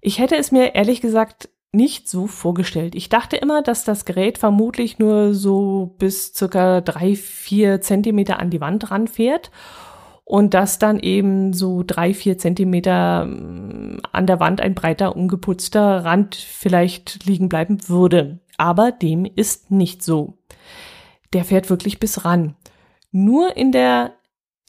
Ich 0.00 0.18
hätte 0.18 0.36
es 0.36 0.52
mir 0.52 0.74
ehrlich 0.74 1.00
gesagt 1.00 1.48
nicht 1.72 2.08
so 2.08 2.26
vorgestellt. 2.26 2.94
Ich 2.94 3.08
dachte 3.08 3.36
immer, 3.36 3.62
dass 3.62 3.84
das 3.84 4.04
Gerät 4.04 4.38
vermutlich 4.38 4.98
nur 4.98 5.34
so 5.34 5.94
bis 5.98 6.34
circa 6.34 6.80
drei, 6.80 7.16
vier 7.16 7.80
Zentimeter 7.80 8.38
an 8.38 8.50
die 8.50 8.60
Wand 8.60 8.90
ranfährt 8.90 9.50
und 10.24 10.54
dass 10.54 10.78
dann 10.78 11.00
eben 11.00 11.52
so 11.52 11.82
drei, 11.84 12.14
vier 12.14 12.38
Zentimeter 12.38 13.24
mm, 13.24 14.00
an 14.12 14.26
der 14.26 14.38
Wand 14.38 14.60
ein 14.60 14.74
breiter, 14.74 15.16
ungeputzter 15.16 16.04
Rand 16.04 16.36
vielleicht 16.36 17.26
liegen 17.26 17.48
bleiben 17.48 17.88
würde. 17.88 18.40
Aber 18.56 18.92
dem 18.92 19.24
ist 19.24 19.70
nicht 19.70 20.02
so. 20.02 20.38
Der 21.32 21.44
fährt 21.44 21.70
wirklich 21.70 21.98
bis 21.98 22.24
ran. 22.24 22.54
Nur 23.10 23.56
in 23.56 23.72
der, 23.72 24.12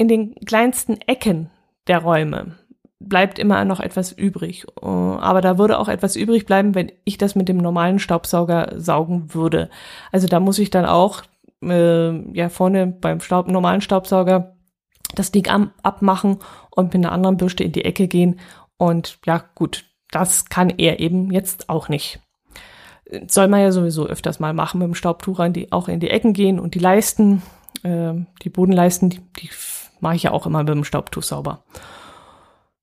in 0.04 0.10
den 0.10 0.36
kleinsten 0.46 1.00
Ecken 1.08 1.50
der 1.88 2.00
Räume 2.00 2.58
bleibt 3.00 3.39
immer 3.39 3.63
noch 3.63 3.80
etwas 3.80 4.12
übrig. 4.12 4.66
Äh, 4.82 4.86
aber 4.86 5.39
da 5.39 5.58
würde 5.58 5.80
auch 5.80 5.88
etwas 5.88 6.18
übrig 6.18 6.46
bleiben, 6.46 6.76
wenn 6.76 6.92
ich 7.06 7.18
das 7.18 7.36
mit 7.36 7.48
dem 7.48 7.58
normalen 7.58 8.00
Staubsauger 8.00 8.74
saugen 8.76 9.34
würde. 9.34 9.70
Also 10.12 10.28
da 10.28 10.42
muss 10.42 10.60
ich 10.60 10.70
dann 10.72 10.86
auch 10.86 11.24
äh, 11.62 12.12
ja 12.34 12.50
vorne 12.50 12.88
beim 12.88 13.22
Staub, 13.22 13.48
normalen 13.48 13.82
Staubsauger 13.82 14.58
das 15.16 15.32
Ding 15.32 15.48
abmachen 15.84 16.39
und 16.72 16.94
mit 16.94 17.06
einer 17.06 17.13
anderen 17.13 17.38
Bürste 17.38 17.63
in 17.63 17.72
die 17.72 17.86
Ecke 17.86 18.08
gehen. 18.08 18.39
Und 18.76 19.20
ja, 19.26 19.42
gut, 19.56 19.86
das 20.12 20.50
kann 20.50 20.70
er 20.70 21.00
eben 21.00 21.32
jetzt 21.32 21.70
auch 21.70 21.88
nicht. 21.88 22.20
Soll 23.28 23.48
man 23.48 23.62
ja 23.62 23.72
sowieso 23.72 24.06
öfters 24.08 24.42
mal 24.42 24.54
machen 24.54 24.80
mit 24.80 24.88
dem 24.88 24.96
Staubtuch, 24.96 25.39
die, 25.50 25.72
auch 25.72 25.88
in 25.88 26.00
die 26.02 26.10
Ecken 26.10 26.34
gehen 26.34 26.60
und 26.60 26.74
die 26.74 26.80
Leisten, 26.80 27.44
äh, 27.84 28.13
die 28.42 28.50
Bodenleisten, 28.50 29.10
die, 29.12 29.22
die 29.39 29.50
mache 30.04 30.18
ich 30.18 30.24
ja 30.24 30.32
auch 30.32 30.46
immer 30.46 30.60
mit 30.60 30.70
dem 30.70 30.84
Staubtuch 30.84 31.24
sauber. 31.24 31.63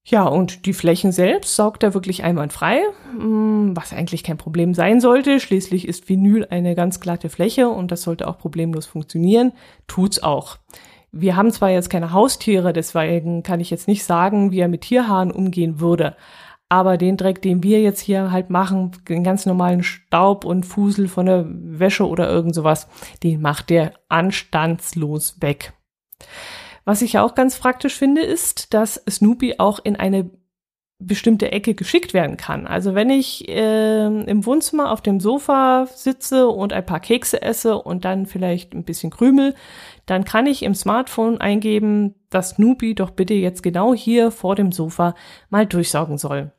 Ja, 0.03 0.25
und 0.25 0.67
die 0.67 0.73
Flächen 0.73 1.13
selbst 1.13 1.55
saugt 1.55 1.83
er 1.85 1.95
wirklich 1.95 2.25
einwandfrei, 2.25 2.81
mm, 3.17 3.77
was 3.77 3.93
eigentlich 3.93 4.25
kein 4.25 4.39
Problem 4.39 4.75
sein 4.75 5.01
sollte. 5.01 5.39
Schließlich 5.39 5.87
ist 5.87 6.09
Vinyl 6.09 6.47
eine 6.51 6.75
ganz 6.75 6.99
glatte 6.99 7.29
Fläche 7.29 7.69
und 7.69 7.93
das 7.93 8.03
sollte 8.03 8.27
auch 8.27 8.39
problemlos 8.39 8.87
funktionieren. 8.87 9.53
Tut's 9.87 10.21
auch. 10.23 10.57
Wir 11.13 11.37
haben 11.37 11.51
zwar 11.51 11.71
jetzt 11.71 11.91
keine 11.91 12.13
Haustiere, 12.13 12.73
deswegen 12.73 13.43
kann 13.43 13.61
ich 13.61 13.71
jetzt 13.71 13.87
nicht 13.87 14.05
sagen, 14.05 14.51
wie 14.51 14.61
er 14.61 14.69
mit 14.69 14.81
Tierhaaren 14.81 15.31
umgehen 15.31 15.79
würde. 15.79 16.17
Aber 16.69 16.97
den 16.97 17.17
Dreck, 17.17 17.43
den 17.43 17.63
wir 17.63 17.83
jetzt 17.83 18.01
hier 18.01 18.31
halt 18.31 18.49
machen, 18.49 18.93
den 19.09 19.25
ganz 19.25 19.45
normalen 19.45 19.83
Staub 19.83 20.45
und 20.45 20.65
Fusel 20.65 21.09
von 21.09 21.27
der 21.27 21.45
Wäsche 21.49 22.09
oder 22.09 22.31
irgend 22.31 22.55
sowas, 22.55 22.89
den 23.23 23.43
macht 23.43 23.71
der 23.71 23.93
anstandslos 24.09 25.43
weg. 25.43 25.75
Was 26.91 27.03
ich 27.03 27.21
auch 27.21 27.37
ganz 27.37 27.57
praktisch 27.57 27.97
finde, 27.97 28.21
ist, 28.23 28.75
dass 28.75 29.01
Snoopy 29.09 29.55
auch 29.59 29.79
in 29.79 29.95
eine 29.95 30.29
bestimmte 30.99 31.53
Ecke 31.53 31.77
geschickt 31.77 32.15
werden 32.15 32.37
kann. 32.37 32.67
Also 32.67 32.97
wenn 32.97 33.11
ich 33.11 33.49
äh, 33.49 34.07
im 34.07 34.45
Wohnzimmer 34.45 34.91
auf 34.91 35.01
dem 35.01 35.21
Sofa 35.21 35.87
sitze 35.95 36.49
und 36.49 36.73
ein 36.73 36.85
paar 36.85 36.99
Kekse 36.99 37.43
esse 37.43 37.79
und 37.79 38.05
dann 38.05 38.27
vielleicht 38.27 38.75
ein 38.75 38.83
bisschen 38.83 39.11
Krümel, 39.11 39.55
dann 40.07 40.25
kann 40.25 40.47
ich 40.47 40.65
im 40.65 40.75
Smartphone 40.75 41.41
eingeben, 41.41 42.17
dass 42.29 42.57
Snoopy 42.57 42.97
doch 42.97 43.11
bitte 43.11 43.35
jetzt 43.35 43.63
genau 43.63 43.95
hier 43.95 44.33
vor 44.33 44.57
dem 44.57 44.73
Sofa 44.73 45.15
mal 45.49 45.67
durchsaugen 45.67 46.19
soll. 46.19 46.51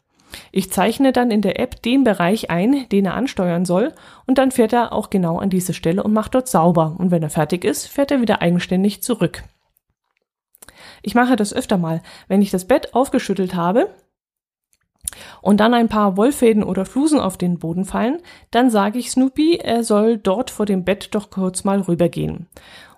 Ich 0.54 0.72
zeichne 0.72 1.12
dann 1.12 1.30
in 1.30 1.42
der 1.42 1.60
App 1.60 1.82
den 1.82 2.06
Bereich 2.06 2.50
ein, 2.50 2.88
den 2.88 3.06
er 3.06 3.16
ansteuern 3.16 3.66
soll, 3.66 3.92
und 4.28 4.38
dann 4.38 4.52
fährt 4.52 4.72
er 4.72 4.94
auch 4.94 5.10
genau 5.10 5.40
an 5.40 5.50
diese 5.50 5.74
Stelle 5.74 6.02
und 6.02 6.14
macht 6.14 6.36
dort 6.36 6.48
sauber. 6.48 6.96
Und 6.98 7.12
wenn 7.12 7.22
er 7.22 7.30
fertig 7.30 7.66
ist, 7.66 7.88
fährt 7.88 8.12
er 8.12 8.22
wieder 8.22 8.42
eigenständig 8.42 9.04
zurück. 9.04 9.44
Ich 11.02 11.16
mache 11.16 11.36
das 11.36 11.54
öfter 11.54 11.78
mal. 11.78 12.02
Wenn 12.28 12.42
ich 12.42 12.52
das 12.52 12.66
Bett 12.66 12.94
aufgeschüttelt 12.94 13.56
habe 13.56 13.90
und 15.42 15.60
dann 15.60 15.74
ein 15.74 15.90
paar 15.90 16.18
Wollfäden 16.18 16.64
oder 16.64 16.86
Flusen 16.86 17.20
auf 17.20 17.38
den 17.38 17.60
Boden 17.60 17.86
fallen, 17.86 18.20
dann 18.52 18.70
sage 18.70 19.00
ich 19.00 19.12
Snoopy, 19.12 19.58
er 19.58 19.84
soll 19.84 20.18
dort 20.18 20.50
vor 20.50 20.66
dem 20.66 20.84
Bett 20.84 21.14
doch 21.16 21.30
kurz 21.30 21.64
mal 21.64 21.82
rübergehen. 21.82 22.48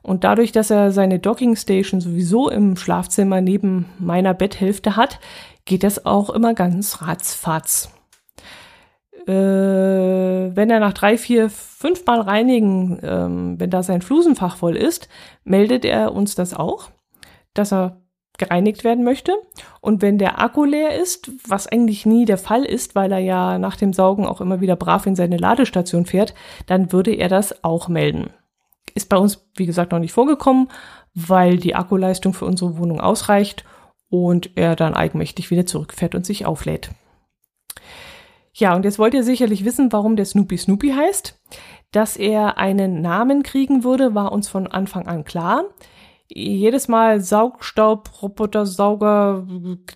Und 0.01 0.25
dadurch, 0.25 0.51
dass 0.51 0.69
er 0.69 0.91
seine 0.91 1.19
Docking 1.19 1.55
Station 1.55 2.01
sowieso 2.01 2.49
im 2.49 2.75
Schlafzimmer 2.75 3.39
neben 3.39 3.85
meiner 3.99 4.33
Betthälfte 4.33 4.97
hat, 4.97 5.19
geht 5.65 5.83
das 5.83 6.05
auch 6.05 6.29
immer 6.29 6.53
ganz 6.53 7.01
ratzfatz. 7.01 7.89
Äh, 9.25 9.31
wenn 9.31 10.69
er 10.69 10.81
nach 10.81 10.91
drei, 10.91 11.17
vier, 11.17 11.49
fünf 11.49 12.05
Mal 12.05 12.19
reinigen, 12.19 12.99
ähm, 13.01 13.55
wenn 13.57 13.69
da 13.69 13.81
sein 13.81 14.01
Flusenfach 14.01 14.57
voll 14.57 14.75
ist, 14.75 15.07
meldet 15.45 15.85
er 15.85 16.13
uns 16.13 16.35
das 16.35 16.53
auch 16.53 16.89
dass 17.53 17.71
er 17.71 18.03
gereinigt 18.37 18.83
werden 18.83 19.03
möchte. 19.03 19.33
Und 19.79 20.01
wenn 20.01 20.17
der 20.17 20.41
Akku 20.41 20.65
leer 20.65 20.99
ist, 20.99 21.31
was 21.47 21.67
eigentlich 21.67 22.05
nie 22.05 22.25
der 22.25 22.37
Fall 22.37 22.63
ist, 22.63 22.95
weil 22.95 23.11
er 23.11 23.19
ja 23.19 23.59
nach 23.59 23.75
dem 23.75 23.93
Saugen 23.93 24.25
auch 24.25 24.41
immer 24.41 24.59
wieder 24.61 24.75
brav 24.75 25.05
in 25.05 25.15
seine 25.15 25.37
Ladestation 25.37 26.05
fährt, 26.05 26.33
dann 26.65 26.91
würde 26.91 27.11
er 27.11 27.29
das 27.29 27.63
auch 27.63 27.87
melden. 27.87 28.31
Ist 28.95 29.09
bei 29.09 29.17
uns, 29.17 29.47
wie 29.55 29.65
gesagt, 29.65 29.91
noch 29.91 29.99
nicht 29.99 30.13
vorgekommen, 30.13 30.69
weil 31.13 31.57
die 31.57 31.75
Akkuleistung 31.75 32.33
für 32.33 32.45
unsere 32.45 32.77
Wohnung 32.77 32.99
ausreicht 32.99 33.65
und 34.09 34.51
er 34.57 34.75
dann 34.75 34.93
eigenmächtig 34.93 35.51
wieder 35.51 35.65
zurückfährt 35.65 36.15
und 36.15 36.25
sich 36.25 36.45
auflädt. 36.45 36.89
Ja, 38.55 38.75
und 38.75 38.85
jetzt 38.85 38.99
wollt 38.99 39.15
ihr 39.15 39.23
sicherlich 39.23 39.65
wissen, 39.65 39.91
warum 39.91 40.15
der 40.15 40.25
Snoopy 40.25 40.57
Snoopy 40.57 40.91
heißt. 40.91 41.39
Dass 41.91 42.17
er 42.17 42.57
einen 42.57 43.01
Namen 43.01 43.43
kriegen 43.43 43.83
würde, 43.83 44.13
war 44.15 44.31
uns 44.31 44.47
von 44.47 44.67
Anfang 44.67 45.07
an 45.07 45.23
klar 45.23 45.65
jedes 46.35 46.87
Mal 46.87 47.21
Saugstaub, 47.21 48.21
Roboter, 48.21 48.65
Sauger, 48.65 49.45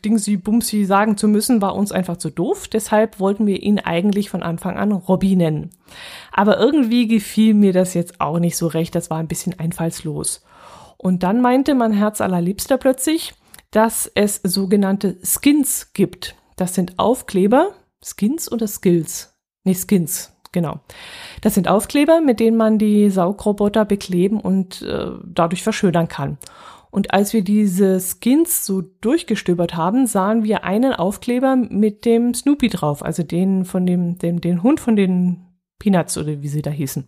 Dingsi, 0.03 0.37
Bumsi 0.37 0.85
sagen 0.85 1.17
zu 1.17 1.27
müssen, 1.27 1.61
war 1.61 1.75
uns 1.75 1.91
einfach 1.91 2.17
zu 2.17 2.29
doof. 2.29 2.67
Deshalb 2.67 3.19
wollten 3.19 3.47
wir 3.47 3.61
ihn 3.61 3.79
eigentlich 3.79 4.29
von 4.29 4.43
Anfang 4.43 4.77
an 4.77 4.91
Robby 4.91 5.35
nennen. 5.35 5.71
Aber 6.31 6.59
irgendwie 6.59 7.07
gefiel 7.07 7.53
mir 7.53 7.73
das 7.73 7.93
jetzt 7.93 8.21
auch 8.21 8.39
nicht 8.39 8.57
so 8.57 8.67
recht. 8.67 8.93
Das 8.93 9.09
war 9.09 9.17
ein 9.17 9.27
bisschen 9.27 9.57
einfallslos. 9.59 10.43
Und 10.97 11.23
dann 11.23 11.41
meinte 11.41 11.75
mein 11.75 11.93
Herz 11.93 12.21
allerliebster 12.21 12.77
plötzlich, 12.77 13.33
dass 13.71 14.09
es 14.13 14.41
sogenannte 14.43 15.17
Skins 15.23 15.93
gibt. 15.93 16.35
Das 16.55 16.75
sind 16.75 16.97
Aufkleber. 16.97 17.71
Skins 18.03 18.51
oder 18.51 18.67
Skills? 18.67 19.33
Nee, 19.63 19.75
Skins. 19.75 20.36
Genau. 20.51 20.79
Das 21.41 21.55
sind 21.55 21.67
Aufkleber, 21.67 22.21
mit 22.21 22.39
denen 22.39 22.57
man 22.57 22.77
die 22.77 23.09
Saugroboter 23.09 23.85
bekleben 23.85 24.39
und 24.39 24.81
äh, 24.81 25.11
dadurch 25.25 25.63
verschönern 25.63 26.07
kann. 26.07 26.37
Und 26.89 27.13
als 27.13 27.33
wir 27.33 27.43
diese 27.43 27.99
Skins 27.99 28.65
so 28.65 28.81
durchgestöbert 28.81 29.75
haben, 29.75 30.07
sahen 30.07 30.43
wir 30.43 30.63
einen 30.63 30.93
Aufkleber 30.93 31.55
mit 31.55 32.05
dem 32.05 32.33
Snoopy 32.33 32.69
drauf, 32.69 33.03
also 33.03 33.23
den 33.23 33.65
von 33.65 33.85
dem, 33.85 34.17
dem 34.17 34.41
den 34.41 34.63
Hund 34.63 34.79
von 34.79 34.95
den 34.95 35.45
Peanuts 35.79 36.17
oder 36.17 36.41
wie 36.41 36.47
sie 36.47 36.61
da 36.61 36.71
hießen. 36.71 37.07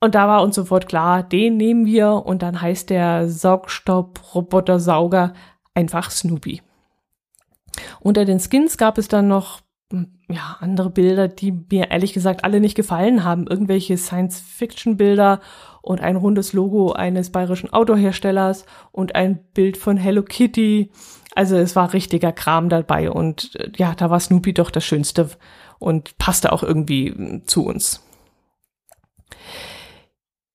Und 0.00 0.14
da 0.14 0.28
war 0.28 0.42
uns 0.42 0.56
sofort 0.56 0.86
klar, 0.86 1.22
den 1.22 1.56
nehmen 1.56 1.86
wir 1.86 2.24
und 2.26 2.42
dann 2.42 2.60
heißt 2.60 2.90
der 2.90 3.28
Saugstaub-Roboter-Sauger 3.28 5.32
einfach 5.72 6.10
Snoopy. 6.10 6.60
Unter 8.00 8.26
den 8.26 8.38
Skins 8.38 8.76
gab 8.76 8.98
es 8.98 9.08
dann 9.08 9.28
noch 9.28 9.63
ja, 10.28 10.56
andere 10.60 10.90
Bilder, 10.90 11.28
die 11.28 11.52
mir 11.52 11.90
ehrlich 11.90 12.12
gesagt 12.12 12.44
alle 12.44 12.60
nicht 12.60 12.74
gefallen 12.74 13.24
haben. 13.24 13.46
Irgendwelche 13.46 13.96
Science-Fiction-Bilder 13.96 15.40
und 15.82 16.00
ein 16.00 16.16
rundes 16.16 16.52
Logo 16.52 16.92
eines 16.92 17.30
bayerischen 17.30 17.72
Autoherstellers 17.72 18.64
und 18.90 19.14
ein 19.14 19.40
Bild 19.52 19.76
von 19.76 19.96
Hello 19.96 20.22
Kitty. 20.22 20.90
Also 21.34 21.56
es 21.56 21.76
war 21.76 21.92
richtiger 21.92 22.32
Kram 22.32 22.68
dabei 22.68 23.10
und 23.10 23.54
äh, 23.56 23.70
ja, 23.76 23.94
da 23.94 24.08
war 24.08 24.20
Snoopy 24.20 24.54
doch 24.54 24.70
das 24.70 24.84
Schönste 24.84 25.28
und 25.78 26.16
passte 26.16 26.52
auch 26.52 26.62
irgendwie 26.62 27.42
zu 27.46 27.66
uns. 27.66 28.02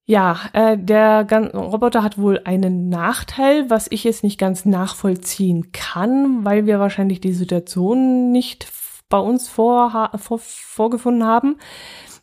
Ja, 0.05 0.39
äh, 0.53 0.75
der 0.75 1.27
Roboter 1.53 2.01
hat 2.01 2.17
wohl 2.17 2.41
einen 2.43 2.89
Nachteil, 2.89 3.69
was 3.69 3.85
ich 3.91 4.03
jetzt 4.03 4.23
nicht 4.23 4.39
ganz 4.39 4.65
nachvollziehen 4.65 5.71
kann, 5.71 6.43
weil 6.43 6.65
wir 6.65 6.79
wahrscheinlich 6.79 7.21
die 7.21 7.33
Situation 7.33 8.31
nicht 8.31 8.63
bei 9.09 9.19
uns 9.19 9.49
vor, 9.49 10.11
vor, 10.17 10.39
vorgefunden 10.39 11.25
haben. 11.25 11.57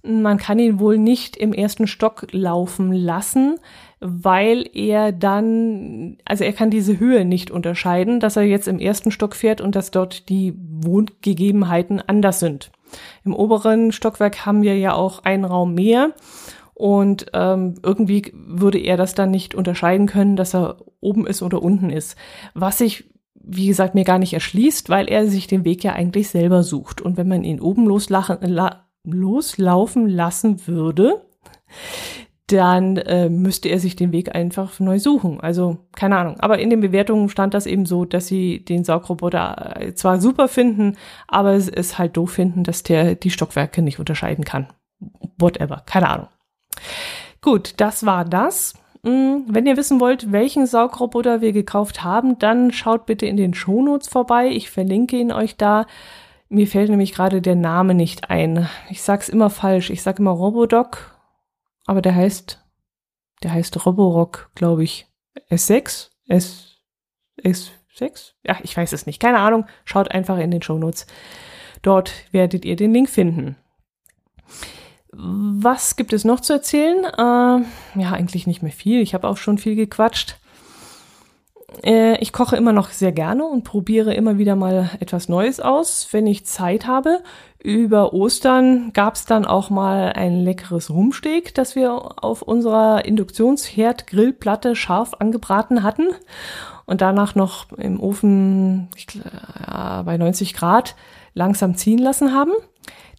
Man 0.03 0.39
kann 0.39 0.61
ihn 0.61 0.79
wohl 0.79 0.99
nicht 0.99 1.37
im 1.37 1.53
ersten 1.53 1.89
Stock 1.89 2.29
laufen 2.31 2.93
lassen, 2.93 3.59
weil 3.99 4.69
er 4.73 5.11
dann, 5.11 6.19
also 6.25 6.45
er 6.45 6.53
kann 6.53 6.71
diese 6.71 7.01
Höhe 7.01 7.25
nicht 7.25 7.51
unterscheiden, 7.51 8.21
dass 8.21 8.37
er 8.37 8.45
jetzt 8.45 8.69
im 8.69 8.79
ersten 8.79 9.11
Stock 9.11 9.35
fährt 9.35 9.61
und 9.61 9.75
dass 9.75 9.91
dort 9.91 10.29
die 10.29 10.55
Wohngegebenheiten 10.57 12.01
anders 12.07 12.39
sind. 12.39 12.71
Im 13.25 13.35
oberen 13.35 13.91
Stockwerk 13.91 14.47
haben 14.47 14.63
wir 14.63 14.79
ja 14.79 14.95
auch 14.95 15.25
einen 15.25 15.45
Raum 15.45 15.75
mehr 15.75 16.13
und 16.75 17.27
ähm, 17.33 17.77
irgendwie 17.83 18.33
würde 18.35 18.79
er 18.79 18.97
das 18.97 19.15
dann 19.15 19.31
nicht 19.31 19.55
unterscheiden 19.55 20.07
können, 20.07 20.37
dass 20.37 20.55
er 20.55 20.77
oben 21.01 21.27
ist 21.27 21.43
oder 21.43 21.63
unten 21.63 21.91
ist. 21.91 22.17
Was 22.55 22.79
sich, 22.79 23.05
wie 23.47 23.69
gesagt, 23.69 23.95
mir 23.95 24.05
gar 24.05 24.19
nicht 24.19 24.35
erschließt, 24.35 24.89
weil 24.91 25.09
er 25.09 25.29
sich 25.29 25.47
den 25.47 25.65
Weg 25.65 25.85
ja 25.85 25.93
eigentlich 25.93 26.29
selber 26.29 26.63
sucht. 26.63 27.01
Und 27.01 27.17
wenn 27.17 27.29
man 27.29 27.45
ihn 27.45 27.61
oben 27.61 27.87
loslachen, 27.87 28.39
la, 28.43 28.87
loslaufen 29.05 30.09
lassen 30.09 30.67
würde, 30.67 31.23
dann 32.49 32.97
äh, 32.97 33.29
müsste 33.29 33.69
er 33.69 33.79
sich 33.79 33.97
den 33.97 34.13
Weg 34.13 34.35
einfach 34.35 34.79
neu 34.81 34.99
suchen. 34.99 35.41
Also 35.41 35.79
keine 35.95 36.17
Ahnung. 36.17 36.39
Aber 36.41 36.59
in 36.59 36.71
den 36.71 36.81
Bewertungen 36.81 37.29
stand 37.29 37.55
das 37.55 37.67
eben 37.67 37.87
so, 37.87 38.05
dass 38.05 38.27
sie 38.27 38.65
den 38.65 38.85
Saugroboter 38.85 39.81
äh, 39.81 39.95
zwar 39.95 40.21
super 40.21 40.49
finden, 40.49 40.97
aber 41.29 41.55
es 41.55 41.69
ist 41.69 41.99
halt 41.99 42.17
doof 42.17 42.33
finden, 42.33 42.65
dass 42.65 42.83
der 42.83 43.15
die 43.15 43.31
Stockwerke 43.31 43.83
nicht 43.83 43.99
unterscheiden 43.99 44.45
kann. 44.45 44.69
Whatever. 45.39 45.83
Keine 45.87 46.09
Ahnung. 46.09 46.29
Gut, 47.43 47.75
das 47.79 48.07
war 48.07 48.25
das. 48.25 48.75
Mm, 49.07 49.45
wenn 49.47 49.67
ihr 49.67 49.77
wissen 49.77 50.01
wollt, 50.01 50.33
welchen 50.33 50.67
Saugroboter 50.67 51.41
wir 51.41 51.53
gekauft 51.53 52.03
haben, 52.03 52.41
dann 52.41 52.73
schaut 52.73 53.07
bitte 53.07 53.25
in 53.25 53.37
den 53.37 53.55
Shownotes 53.55 54.09
vorbei. 54.09 54.49
Ich 54.49 54.69
verlinke 54.69 55.17
ihn 55.17 55.31
euch 55.31 55.57
da. 55.57 55.87
Mir 56.49 56.67
fällt 56.67 56.91
nämlich 56.91 57.13
gerade 57.13 57.41
der 57.41 57.55
Name 57.55 57.95
nicht 57.95 58.31
ein. 58.31 58.69
Ich 58.91 59.03
sag's 59.03 59.29
immer 59.29 59.49
falsch. 59.49 59.91
Ich 59.91 60.03
sag 60.03 60.19
immer 60.19 60.33
Robodoc, 60.33 61.17
aber 61.87 62.03
der 62.03 62.17
heißt, 62.17 62.61
der 63.45 63.53
heißt 63.53 63.87
Roborock, 63.87 64.51
glaube 64.57 64.83
ich. 64.83 65.07
S6? 65.51 66.11
S, 66.27 66.81
S6? 67.45 68.33
Ja, 68.43 68.59
ich 68.65 68.77
weiß 68.77 68.93
es 68.93 69.07
nicht. 69.07 69.21
Keine 69.21 69.39
Ahnung. 69.39 69.67
Schaut 69.85 70.11
einfach 70.11 70.39
in 70.39 70.51
den 70.51 70.63
Shownotes. 70.63 71.07
Dort 71.83 72.13
werdet 72.33 72.65
ihr 72.65 72.75
den 72.75 72.93
Link 72.93 73.09
finden. 73.09 73.55
Was 75.19 75.97
gibt 75.97 76.13
es 76.13 76.25
noch 76.25 76.41
zu 76.41 76.53
erzählen? 76.53 77.05
Äh, 77.05 78.01
ja, 78.01 78.13
eigentlich 78.13 78.47
nicht 78.47 78.63
mehr 78.63 78.73
viel. 78.73 79.01
Ich 79.01 79.15
habe 79.15 79.27
auch 79.29 79.39
schon 79.39 79.57
viel 79.57 79.75
gequatscht. 79.75 80.37
Äh, 81.83 82.19
ich 82.19 82.33
koche 82.33 82.57
immer 82.57 82.73
noch 82.73 82.91
sehr 82.91 83.13
gerne 83.13 83.45
und 83.45 83.65
probiere 83.65 84.15
immer 84.15 84.39
wieder 84.39 84.57
mal 84.57 84.91
etwas 85.01 85.29
Neues 85.29 85.59
aus, 85.59 86.09
wenn 86.13 86.27
ich 86.27 86.45
Zeit 86.45 86.87
habe. 86.87 87.23
Über 87.63 88.13
Ostern 88.13 88.93
gab 88.93 89.15
es 89.15 89.25
dann 89.25 89.45
auch 89.45 89.71
mal 89.71 90.13
ein 90.13 90.45
leckeres 90.45 90.91
Rumsteak, 90.91 91.55
das 91.55 91.75
wir 91.75 92.23
auf 92.23 92.43
unserer 92.43 93.05
Induktionsherd-Grillplatte 93.05 94.77
scharf 94.77 95.15
angebraten 95.15 95.83
hatten 95.83 96.09
und 96.85 97.01
danach 97.01 97.35
noch 97.35 97.73
im 97.73 97.99
Ofen 98.01 98.89
ich, 98.95 99.07
ja, 99.67 100.03
bei 100.03 100.17
90 100.17 100.55
Grad 100.55 100.95
langsam 101.35 101.77
ziehen 101.77 101.99
lassen 101.99 102.33
haben. 102.33 102.53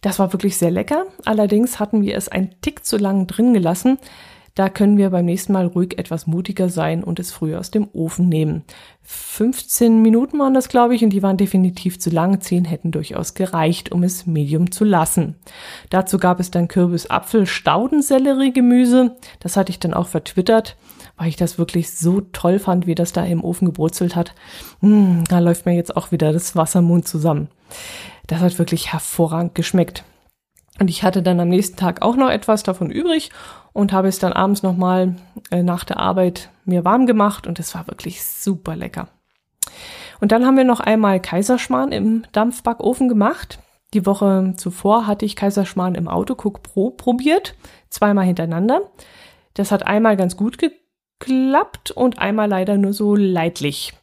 Das 0.00 0.18
war 0.18 0.32
wirklich 0.32 0.56
sehr 0.56 0.70
lecker. 0.70 1.06
Allerdings 1.24 1.80
hatten 1.80 2.02
wir 2.02 2.16
es 2.16 2.28
ein 2.28 2.54
Tick 2.60 2.84
zu 2.84 2.96
lang 2.96 3.26
drin 3.26 3.54
gelassen. 3.54 3.98
Da 4.58 4.68
können 4.68 4.96
wir 4.96 5.10
beim 5.10 5.24
nächsten 5.24 5.52
Mal 5.52 5.66
ruhig 5.66 5.98
etwas 5.98 6.26
mutiger 6.26 6.68
sein 6.68 7.04
und 7.04 7.20
es 7.20 7.30
früher 7.30 7.60
aus 7.60 7.70
dem 7.70 7.88
Ofen 7.92 8.28
nehmen. 8.28 8.64
15 9.04 10.02
Minuten 10.02 10.36
waren 10.40 10.52
das, 10.52 10.68
glaube 10.68 10.96
ich, 10.96 11.04
und 11.04 11.10
die 11.10 11.22
waren 11.22 11.36
definitiv 11.36 12.00
zu 12.00 12.10
lang. 12.10 12.40
10 12.40 12.64
hätten 12.64 12.90
durchaus 12.90 13.34
gereicht, 13.34 13.92
um 13.92 14.02
es 14.02 14.26
medium 14.26 14.72
zu 14.72 14.84
lassen. 14.84 15.36
Dazu 15.90 16.18
gab 16.18 16.40
es 16.40 16.50
dann 16.50 16.66
Kürbis, 16.66 17.08
Apfel, 17.08 17.46
Staudensellerie, 17.46 18.52
Gemüse. 18.52 19.16
Das 19.38 19.56
hatte 19.56 19.70
ich 19.70 19.78
dann 19.78 19.94
auch 19.94 20.08
vertwittert, 20.08 20.76
weil 21.16 21.28
ich 21.28 21.36
das 21.36 21.56
wirklich 21.56 21.92
so 21.92 22.20
toll 22.20 22.58
fand, 22.58 22.88
wie 22.88 22.96
das 22.96 23.12
da 23.12 23.24
im 23.24 23.44
Ofen 23.44 23.66
gebrutzelt 23.66 24.16
hat. 24.16 24.34
Hm, 24.80 25.22
da 25.28 25.38
läuft 25.38 25.66
mir 25.66 25.76
jetzt 25.76 25.96
auch 25.96 26.10
wieder 26.10 26.32
das 26.32 26.56
Wasser 26.56 26.80
im 26.80 26.86
Mund 26.86 27.06
zusammen. 27.06 27.46
Das 28.28 28.40
hat 28.40 28.58
wirklich 28.58 28.92
hervorragend 28.92 29.56
geschmeckt. 29.56 30.04
Und 30.78 30.88
ich 30.88 31.02
hatte 31.02 31.22
dann 31.22 31.40
am 31.40 31.48
nächsten 31.48 31.76
Tag 31.76 32.02
auch 32.02 32.14
noch 32.14 32.30
etwas 32.30 32.62
davon 32.62 32.90
übrig 32.90 33.30
und 33.72 33.92
habe 33.92 34.06
es 34.06 34.20
dann 34.20 34.32
abends 34.32 34.62
nochmal 34.62 35.16
äh, 35.50 35.62
nach 35.62 35.82
der 35.82 35.98
Arbeit 35.98 36.50
mir 36.64 36.84
warm 36.84 37.06
gemacht 37.06 37.46
und 37.48 37.58
es 37.58 37.74
war 37.74 37.88
wirklich 37.88 38.24
super 38.24 38.76
lecker. 38.76 39.08
Und 40.20 40.30
dann 40.32 40.46
haben 40.46 40.56
wir 40.56 40.64
noch 40.64 40.80
einmal 40.80 41.20
Kaiserschmarrn 41.20 41.90
im 41.90 42.24
Dampfbackofen 42.32 43.08
gemacht. 43.08 43.58
Die 43.94 44.04
Woche 44.06 44.54
zuvor 44.56 45.06
hatte 45.06 45.24
ich 45.24 45.36
Kaiserschmarrn 45.36 45.94
im 45.94 46.08
Autocook 46.08 46.62
Pro 46.62 46.90
probiert, 46.90 47.54
zweimal 47.88 48.26
hintereinander. 48.26 48.82
Das 49.54 49.72
hat 49.72 49.86
einmal 49.86 50.16
ganz 50.16 50.36
gut 50.36 50.58
geklappt 50.58 51.90
und 51.90 52.18
einmal 52.18 52.48
leider 52.48 52.76
nur 52.76 52.92
so 52.92 53.16
leidlich. 53.16 53.94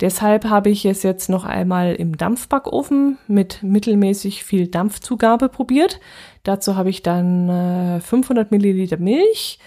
Deshalb 0.00 0.44
habe 0.44 0.68
ich 0.68 0.84
es 0.84 1.02
jetzt 1.02 1.30
noch 1.30 1.44
einmal 1.44 1.94
im 1.94 2.18
Dampfbackofen 2.18 3.18
mit 3.28 3.62
mittelmäßig 3.62 4.44
viel 4.44 4.68
Dampfzugabe 4.68 5.48
probiert. 5.48 6.00
Dazu 6.42 6.76
habe 6.76 6.90
ich 6.90 7.02
dann 7.02 7.48
äh, 7.48 8.00
500 8.00 8.50
Milliliter 8.50 8.98
Milch, 8.98 9.58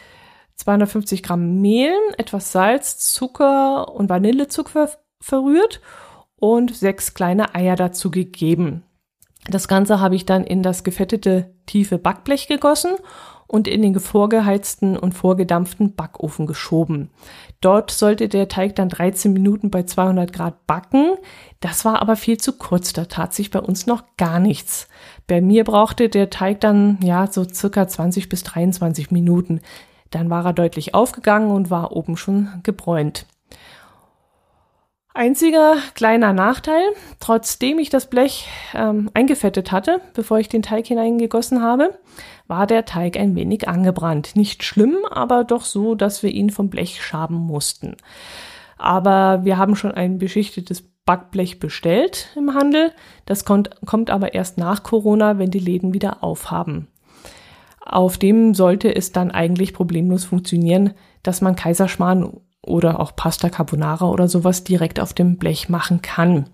250 0.55 1.23
Gramm 1.23 1.61
Mehl, 1.61 1.93
etwas 2.17 2.51
Salz, 2.51 2.99
Zucker 3.11 3.91
und 3.95 4.09
Vanillezucker 4.09 4.91
verrührt 5.19 5.81
und 6.35 6.75
sechs 6.75 7.15
kleine 7.15 7.55
Eier 7.55 7.75
dazu 7.75 8.11
gegeben. 8.11 8.83
Das 9.47 9.67
Ganze 9.67 9.99
habe 9.99 10.15
ich 10.15 10.25
dann 10.25 10.43
in 10.43 10.61
das 10.61 10.83
gefettete 10.83 11.55
tiefe 11.65 11.97
Backblech 11.97 12.47
gegossen 12.47 12.91
und 13.49 13.67
in 13.67 13.81
den 13.81 13.99
vorgeheizten 13.99 14.95
und 14.95 15.13
vorgedampften 15.13 15.95
Backofen 15.95 16.45
geschoben. 16.45 17.09
Dort 17.61 17.89
sollte 17.89 18.29
der 18.29 18.47
Teig 18.47 18.75
dann 18.75 18.89
13 18.89 19.33
Minuten 19.33 19.71
bei 19.71 19.83
200 19.83 20.31
Grad 20.31 20.67
backen. 20.67 21.15
Das 21.59 21.83
war 21.83 21.99
aber 21.99 22.15
viel 22.15 22.37
zu 22.37 22.53
kurz. 22.53 22.93
Da 22.93 23.05
tat 23.05 23.33
sich 23.33 23.49
bei 23.49 23.59
uns 23.59 23.87
noch 23.87 24.03
gar 24.17 24.39
nichts. 24.39 24.87
Bei 25.25 25.41
mir 25.41 25.63
brauchte 25.63 26.09
der 26.09 26.29
Teig 26.29 26.61
dann, 26.61 26.99
ja, 27.03 27.25
so 27.25 27.43
circa 27.43 27.87
20 27.87 28.29
bis 28.29 28.43
23 28.43 29.09
Minuten. 29.09 29.61
Dann 30.11 30.29
war 30.29 30.45
er 30.45 30.53
deutlich 30.53 30.93
aufgegangen 30.93 31.49
und 31.49 31.71
war 31.71 31.91
oben 31.91 32.17
schon 32.17 32.49
gebräunt. 32.61 33.25
Einziger 35.15 35.75
kleiner 35.95 36.33
Nachteil, 36.33 36.83
trotzdem 37.19 37.79
ich 37.79 37.89
das 37.89 38.05
Blech 38.05 38.47
ähm, 38.75 39.09
eingefettet 39.15 39.71
hatte, 39.71 40.01
bevor 40.13 40.37
ich 40.37 40.49
den 40.49 40.61
Teig 40.61 40.85
hineingegossen 40.85 41.63
habe, 41.63 41.97
war 42.49 42.67
der 42.67 42.85
Teig 42.85 43.17
ein 43.17 43.35
wenig 43.35 43.69
angebrannt. 43.69 44.35
Nicht 44.35 44.63
schlimm, 44.63 44.97
aber 45.09 45.43
doch 45.43 45.63
so, 45.63 45.95
dass 45.95 46.23
wir 46.23 46.31
ihn 46.31 46.49
vom 46.49 46.69
Blech 46.69 47.01
schaben 47.01 47.35
mussten. 47.35 47.95
Aber 48.77 49.45
wir 49.45 49.57
haben 49.57 49.75
schon 49.75 49.91
ein 49.91 50.17
beschichtetes 50.17 50.83
Backblech 51.05 51.59
bestellt 51.59 52.29
im 52.35 52.53
Handel. 52.53 52.91
Das 53.25 53.45
kommt, 53.45 53.69
kommt 53.85 54.09
aber 54.09 54.33
erst 54.33 54.57
nach 54.57 54.83
Corona, 54.83 55.37
wenn 55.37 55.51
die 55.51 55.59
Läden 55.59 55.93
wieder 55.93 56.23
aufhaben. 56.23 56.87
Auf 57.85 58.17
dem 58.17 58.53
sollte 58.53 58.95
es 58.95 59.11
dann 59.11 59.31
eigentlich 59.31 59.73
problemlos 59.73 60.25
funktionieren, 60.25 60.93
dass 61.23 61.41
man 61.41 61.55
Kaiserschmarrn 61.55 62.39
oder 62.61 62.99
auch 62.99 63.15
Pasta 63.15 63.49
Carbonara 63.49 64.07
oder 64.07 64.27
sowas 64.27 64.63
direkt 64.63 64.99
auf 64.99 65.13
dem 65.13 65.37
Blech 65.37 65.69
machen 65.69 66.01
kann. 66.01 66.45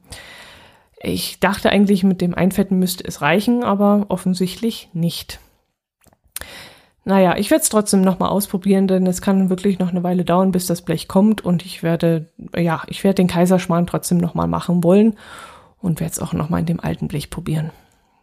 Ich 1.01 1.39
dachte 1.39 1.69
eigentlich, 1.69 2.03
mit 2.03 2.21
dem 2.21 2.33
Einfetten 2.33 2.79
müsste 2.79 3.05
es 3.05 3.21
reichen, 3.21 3.63
aber 3.63 4.05
offensichtlich 4.09 4.89
nicht. 4.93 5.39
Naja, 7.03 7.37
ich 7.37 7.51
werde 7.51 7.61
es 7.61 7.69
trotzdem 7.69 8.01
nochmal 8.01 8.29
ausprobieren, 8.29 8.87
denn 8.87 9.05
es 9.05 9.21
kann 9.21 9.49
wirklich 9.51 9.77
noch 9.77 9.89
eine 9.89 10.01
Weile 10.01 10.25
dauern, 10.25 10.51
bis 10.51 10.65
das 10.65 10.81
Blech 10.81 11.07
kommt 11.07 11.45
und 11.45 11.63
ich 11.63 11.83
werde, 11.83 12.29
ja, 12.57 12.81
ich 12.87 13.03
werde 13.03 13.15
den 13.15 13.27
Kaiserschmarrn 13.27 13.85
trotzdem 13.85 14.17
nochmal 14.17 14.47
machen 14.47 14.83
wollen 14.83 15.15
und 15.79 15.99
werde 15.99 16.13
es 16.13 16.19
auch 16.19 16.33
nochmal 16.33 16.61
in 16.61 16.65
dem 16.65 16.79
alten 16.79 17.07
Blech 17.07 17.29
probieren. 17.29 17.69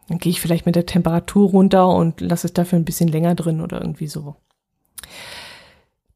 Dann 0.09 0.17
gehe 0.17 0.31
ich 0.31 0.41
vielleicht 0.41 0.65
mit 0.65 0.75
der 0.75 0.85
Temperatur 0.85 1.49
runter 1.49 1.87
und 1.87 2.19
lasse 2.19 2.47
es 2.47 2.53
dafür 2.53 2.77
ein 2.77 2.83
bisschen 2.83 3.07
länger 3.07 3.35
drin 3.35 3.61
oder 3.61 3.79
irgendwie 3.79 4.07
so. 4.07 4.35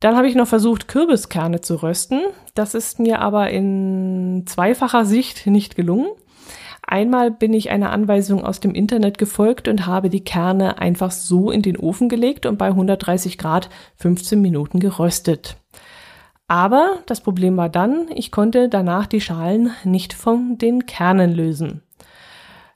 Dann 0.01 0.15
habe 0.15 0.27
ich 0.27 0.35
noch 0.35 0.47
versucht, 0.47 0.89
Kürbiskerne 0.89 1.61
zu 1.61 1.81
rösten. 1.81 2.21
Das 2.53 2.73
ist 2.73 2.99
mir 2.99 3.19
aber 3.21 3.49
in 3.49 4.43
zweifacher 4.45 5.05
Sicht 5.05 5.47
nicht 5.47 5.75
gelungen. 5.75 6.07
Einmal 6.89 7.31
bin 7.31 7.53
ich 7.53 7.69
einer 7.69 7.91
Anweisung 7.91 8.45
aus 8.45 8.61
dem 8.61 8.73
Internet 8.73 9.17
gefolgt 9.17 9.67
und 9.67 9.85
habe 9.85 10.09
die 10.09 10.23
Kerne 10.23 10.79
einfach 10.79 11.11
so 11.11 11.51
in 11.51 11.61
den 11.61 11.75
Ofen 11.75 12.07
gelegt 12.07 12.45
und 12.45 12.57
bei 12.57 12.67
130 12.67 13.37
Grad 13.37 13.69
15 13.97 14.41
Minuten 14.41 14.79
geröstet. 14.79 15.57
Aber 16.47 16.99
das 17.05 17.19
Problem 17.19 17.57
war 17.57 17.67
dann, 17.67 18.07
ich 18.15 18.31
konnte 18.31 18.69
danach 18.69 19.05
die 19.05 19.19
Schalen 19.19 19.71
nicht 19.83 20.13
von 20.13 20.57
den 20.57 20.85
Kernen 20.85 21.33
lösen. 21.33 21.83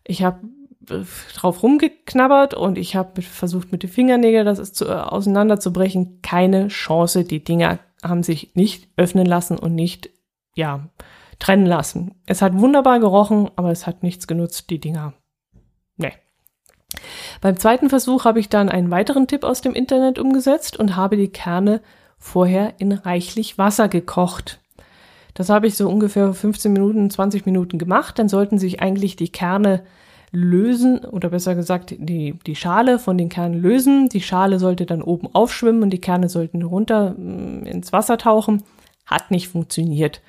Ich 0.04 0.24
habe 0.24 0.42
äh, 0.90 1.06
drauf 1.34 1.64
rumgeknabbert 1.64 2.54
und 2.54 2.78
ich 2.78 2.98
habe 2.98 3.22
versucht 3.22 3.72
mit 3.72 3.84
den 3.84 3.90
Fingernägeln 3.90 4.46
das 4.46 4.74
zu, 4.74 4.88
äh, 4.88 4.92
auseinanderzubrechen. 4.92 6.22
Keine 6.22 6.68
Chance. 6.68 7.24
Die 7.24 7.46
Dinger 7.46 7.80
haben 8.04 8.24
sich 8.24 8.56
nicht 8.56 8.90
öffnen 8.98 9.26
lassen 9.26 9.58
und 9.58 9.74
nicht, 9.74 10.10
ja, 10.54 10.90
trennen 11.42 11.66
lassen. 11.66 12.14
Es 12.26 12.42
hat 12.42 12.58
wunderbar 12.58 13.00
gerochen, 13.00 13.50
aber 13.56 13.72
es 13.72 13.88
hat 13.88 14.04
nichts 14.04 14.28
genutzt, 14.28 14.70
die 14.70 14.80
Dinger. 14.80 15.14
Nee. 15.98 16.14
Beim 17.42 17.58
zweiten 17.58 17.90
Versuch 17.90 18.26
habe 18.26 18.40
ich 18.40 18.48
dann 18.48 18.70
einen 18.70 18.92
weiteren 18.92 19.28
Tipp 19.28 19.44
aus 19.44 19.62
dem 19.62 19.74
Internet 19.74 20.20
umgesetzt 20.20 20.78
und 20.78 20.96
habe 20.96 21.18
die 21.18 21.30
Kerne 21.30 21.82
vorher 22.20 22.76
in 22.78 22.92
reichlich 22.92 23.58
Wasser 23.58 23.90
gekocht. 23.90 24.60
Das 25.34 25.50
habe 25.50 25.66
ich 25.66 25.76
so 25.76 25.90
ungefähr 25.90 26.34
15 26.34 26.72
Minuten, 26.74 27.10
20 27.10 27.46
Minuten 27.46 27.80
gemacht. 27.80 28.20
Dann 28.20 28.30
sollten 28.30 28.60
sich 28.60 28.82
eigentlich 28.82 29.16
die 29.16 29.32
Kerne 29.32 29.84
lösen 30.32 31.00
oder 31.00 31.30
besser 31.30 31.56
gesagt 31.56 31.96
die, 31.98 32.38
die 32.46 32.56
Schale 32.56 33.00
von 33.00 33.18
den 33.18 33.30
Kernen 33.30 33.60
lösen. 33.60 34.10
Die 34.10 34.22
Schale 34.22 34.60
sollte 34.60 34.86
dann 34.86 35.02
oben 35.02 35.28
aufschwimmen 35.34 35.82
und 35.82 35.90
die 35.90 36.02
Kerne 36.02 36.30
sollten 36.30 36.62
runter 36.62 37.16
mm, 37.18 37.64
ins 37.64 37.92
Wasser 37.92 38.18
tauchen. 38.18 38.62
Hat 39.06 39.32
nicht 39.32 39.48
funktioniert 39.48 40.22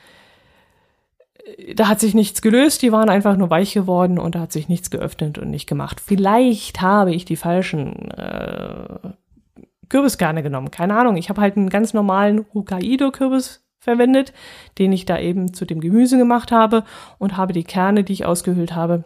da 1.75 1.89
hat 1.89 2.01
sich 2.01 2.15
nichts 2.15 2.43
gelöst, 2.43 2.83
die 2.83 2.93
waren 2.93 3.09
einfach 3.09 3.37
nur 3.37 3.51
weich 3.51 3.75
geworden 3.75 4.19
und 4.19 4.35
da 4.35 4.41
hat 4.41 4.53
sich 4.53 4.69
nichts 4.69 4.91
geöffnet 4.91 5.39
und 5.39 5.51
nicht 5.51 5.69
gemacht. 5.69 6.01
Vielleicht 6.01 6.81
habe 6.81 7.13
ich 7.13 7.25
die 7.25 7.37
falschen 7.37 8.11
äh, 8.11 9.13
Kürbiskerne 9.89 10.43
genommen, 10.43 10.71
keine 10.71 10.97
Ahnung. 10.97 11.17
Ich 11.17 11.29
habe 11.29 11.41
halt 11.41 11.57
einen 11.57 11.69
ganz 11.69 11.95
normalen 11.95 12.47
Hokkaido-Kürbis 12.55 13.65
verwendet, 13.79 14.33
den 14.79 14.93
ich 14.93 15.05
da 15.05 15.19
eben 15.19 15.53
zu 15.53 15.65
dem 15.65 15.81
Gemüse 15.81 16.17
gemacht 16.17 16.53
habe 16.53 16.85
und 17.19 17.37
habe 17.37 17.53
die 17.53 17.65
Kerne, 17.65 18.05
die 18.05 18.13
ich 18.13 18.25
ausgehöhlt 18.25 18.75
habe, 18.77 19.05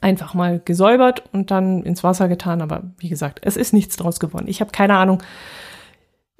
einfach 0.00 0.34
mal 0.34 0.60
gesäubert 0.64 1.22
und 1.32 1.50
dann 1.50 1.82
ins 1.84 2.02
Wasser 2.02 2.28
getan. 2.28 2.60
Aber 2.60 2.82
wie 2.98 3.08
gesagt, 3.08 3.40
es 3.42 3.56
ist 3.56 3.72
nichts 3.72 3.96
draus 3.96 4.18
geworden. 4.18 4.48
Ich 4.48 4.60
habe 4.60 4.72
keine 4.72 4.96
Ahnung, 4.96 5.22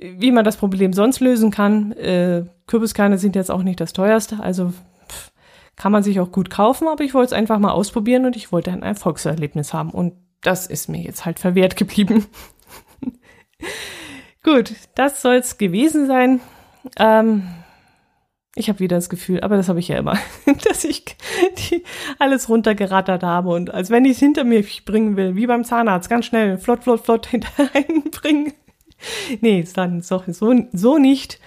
wie 0.02 0.32
man 0.32 0.44
das 0.44 0.56
Problem 0.56 0.92
sonst 0.92 1.20
lösen 1.20 1.50
kann. 1.50 1.92
Äh, 1.92 2.44
Kürbiskerne 2.66 3.18
sind 3.18 3.36
jetzt 3.36 3.50
auch 3.50 3.62
nicht 3.62 3.80
das 3.80 3.92
teuerste, 3.92 4.40
also 4.40 4.72
pff, 5.08 5.32
kann 5.76 5.92
man 5.92 6.02
sich 6.02 6.20
auch 6.20 6.32
gut 6.32 6.50
kaufen, 6.50 6.88
aber 6.88 7.04
ich 7.04 7.14
wollte 7.14 7.26
es 7.26 7.32
einfach 7.32 7.58
mal 7.58 7.70
ausprobieren 7.70 8.26
und 8.26 8.36
ich 8.36 8.52
wollte 8.52 8.72
ein 8.72 8.82
Erfolgserlebnis 8.82 9.72
haben 9.72 9.90
und 9.90 10.14
das 10.42 10.66
ist 10.66 10.88
mir 10.88 11.02
jetzt 11.02 11.24
halt 11.24 11.38
verwehrt 11.38 11.76
geblieben. 11.76 12.26
gut, 14.42 14.74
das 14.96 15.22
soll's 15.22 15.56
gewesen 15.56 16.06
sein. 16.06 16.40
Ähm, 16.98 17.48
ich 18.54 18.68
habe 18.68 18.80
wieder 18.80 18.96
das 18.96 19.08
Gefühl, 19.08 19.40
aber 19.40 19.56
das 19.56 19.68
habe 19.68 19.78
ich 19.78 19.88
ja 19.88 19.98
immer, 19.98 20.18
dass 20.64 20.84
ich 20.84 21.04
die 21.70 21.84
alles 22.18 22.48
runtergerattert 22.48 23.22
habe 23.22 23.50
und 23.50 23.72
als 23.72 23.90
wenn 23.90 24.04
ich 24.04 24.12
es 24.12 24.18
hinter 24.18 24.44
mir 24.44 24.64
bringen 24.84 25.16
will, 25.16 25.36
wie 25.36 25.46
beim 25.46 25.64
Zahnarzt, 25.64 26.10
ganz 26.10 26.26
schnell, 26.26 26.58
flott, 26.58 26.82
flott, 26.82 27.04
flott 27.04 27.26
hinterher 27.30 27.84
bringen. 28.10 28.52
nee, 29.40 29.64
dann 29.74 30.02
so, 30.02 30.22
so, 30.28 30.54
so 30.72 30.98
nicht. 30.98 31.40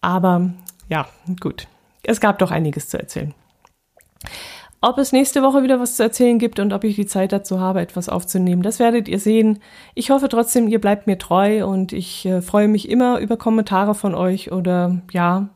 Aber 0.00 0.50
ja, 0.88 1.06
gut. 1.40 1.68
Es 2.02 2.20
gab 2.20 2.38
doch 2.38 2.50
einiges 2.50 2.88
zu 2.88 2.98
erzählen. 2.98 3.34
Ob 4.84 4.98
es 4.98 5.12
nächste 5.12 5.42
Woche 5.42 5.62
wieder 5.62 5.78
was 5.78 5.94
zu 5.94 6.02
erzählen 6.02 6.40
gibt 6.40 6.58
und 6.58 6.72
ob 6.72 6.82
ich 6.82 6.96
die 6.96 7.06
Zeit 7.06 7.30
dazu 7.30 7.60
habe, 7.60 7.80
etwas 7.80 8.08
aufzunehmen, 8.08 8.62
das 8.62 8.80
werdet 8.80 9.06
ihr 9.06 9.20
sehen. 9.20 9.60
Ich 9.94 10.10
hoffe 10.10 10.28
trotzdem, 10.28 10.66
ihr 10.66 10.80
bleibt 10.80 11.06
mir 11.06 11.18
treu 11.18 11.64
und 11.64 11.92
ich 11.92 12.26
äh, 12.26 12.42
freue 12.42 12.66
mich 12.66 12.88
immer 12.88 13.20
über 13.20 13.36
Kommentare 13.36 13.94
von 13.94 14.16
euch 14.16 14.50
oder 14.50 15.00
ja. 15.12 15.50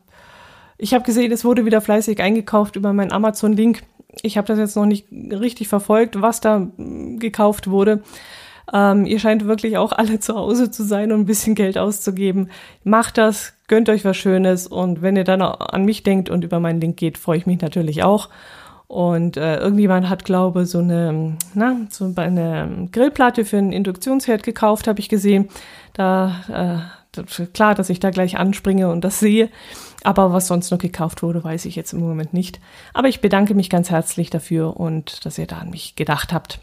Ich 0.77 0.93
habe 0.93 1.03
gesehen, 1.03 1.33
es 1.33 1.43
wurde 1.43 1.65
wieder 1.65 1.81
fleißig 1.81 2.21
eingekauft 2.21 2.77
über 2.77 2.93
meinen 2.93 3.11
Amazon-Link. 3.11 3.83
Ich 4.21 4.37
habe 4.37 4.47
das 4.47 4.59
jetzt 4.59 4.77
noch 4.77 4.85
nicht 4.85 5.07
richtig 5.11 5.67
verfolgt, 5.67 6.21
was 6.21 6.39
da 6.39 6.59
mm, 6.59 7.19
gekauft 7.19 7.69
wurde. 7.69 8.03
Ähm, 8.73 9.05
ihr 9.05 9.19
scheint 9.19 9.45
wirklich 9.45 9.77
auch 9.77 9.91
alle 9.91 10.19
zu 10.19 10.35
Hause 10.35 10.71
zu 10.71 10.83
sein 10.83 11.11
und 11.11 11.21
ein 11.21 11.25
bisschen 11.25 11.55
Geld 11.55 11.77
auszugeben. 11.77 12.49
Macht 12.83 13.17
das, 13.17 13.53
gönnt 13.67 13.89
euch 13.89 14.03
was 14.03 14.17
Schönes 14.17 14.67
und 14.67 15.01
wenn 15.01 15.15
ihr 15.15 15.23
dann 15.23 15.41
an 15.41 15.85
mich 15.85 16.03
denkt 16.03 16.29
und 16.29 16.43
über 16.43 16.59
meinen 16.59 16.81
Link 16.81 16.97
geht, 16.97 17.17
freue 17.17 17.37
ich 17.37 17.45
mich 17.45 17.61
natürlich 17.61 18.03
auch. 18.03 18.29
Und 18.87 19.35
äh, 19.35 19.57
irgendjemand 19.57 20.09
hat, 20.09 20.23
glaube 20.23 20.65
so 20.65 20.79
eine, 20.79 21.37
na, 21.53 21.75
so 21.89 22.11
eine 22.15 22.87
Grillplatte 22.91 23.43
für 23.43 23.57
einen 23.57 23.73
Induktionsherd 23.73 24.43
gekauft, 24.43 24.87
habe 24.87 24.99
ich 24.99 25.09
gesehen. 25.09 25.49
Da 25.93 26.89
äh, 27.13 27.47
klar, 27.53 27.75
dass 27.75 27.89
ich 27.89 27.99
da 27.99 28.11
gleich 28.11 28.37
anspringe 28.37 28.89
und 28.89 29.03
das 29.03 29.19
sehe. 29.19 29.49
Aber 30.03 30.31
was 30.31 30.47
sonst 30.47 30.71
noch 30.71 30.77
gekauft 30.77 31.21
wurde, 31.21 31.43
weiß 31.43 31.65
ich 31.65 31.75
jetzt 31.75 31.91
im 31.91 31.99
Moment 31.99 32.33
nicht. 32.33 32.61
Aber 32.93 33.09
ich 33.09 33.19
bedanke 33.19 33.55
mich 33.55 33.69
ganz 33.69 33.89
herzlich 33.89 34.29
dafür 34.29 34.77
und 34.77 35.25
dass 35.25 35.37
ihr 35.37 35.47
da 35.47 35.57
an 35.57 35.69
mich 35.69 35.95
gedacht 35.95 36.31
habt. 36.31 36.59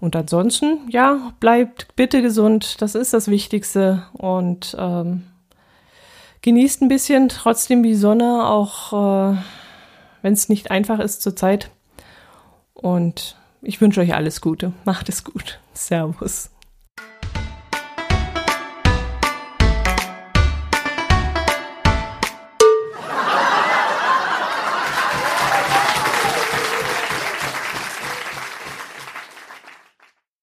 Und 0.00 0.16
ansonsten, 0.16 0.80
ja, 0.88 1.32
bleibt 1.40 1.94
bitte 1.96 2.22
gesund, 2.22 2.80
das 2.82 2.94
ist 2.94 3.12
das 3.12 3.28
Wichtigste. 3.28 4.06
Und 4.12 4.76
ähm, 4.78 5.24
genießt 6.42 6.82
ein 6.82 6.88
bisschen 6.88 7.28
trotzdem 7.28 7.82
die 7.82 7.94
Sonne, 7.94 8.46
auch 8.46 8.92
äh, 9.32 9.36
wenn 10.22 10.32
es 10.32 10.48
nicht 10.48 10.70
einfach 10.70 10.98
ist 10.98 11.22
zurzeit. 11.22 11.70
Und 12.74 13.36
ich 13.62 13.80
wünsche 13.80 14.00
euch 14.00 14.14
alles 14.14 14.40
Gute. 14.40 14.72
Macht 14.84 15.08
es 15.08 15.24
gut. 15.24 15.58
Servus. 15.72 16.50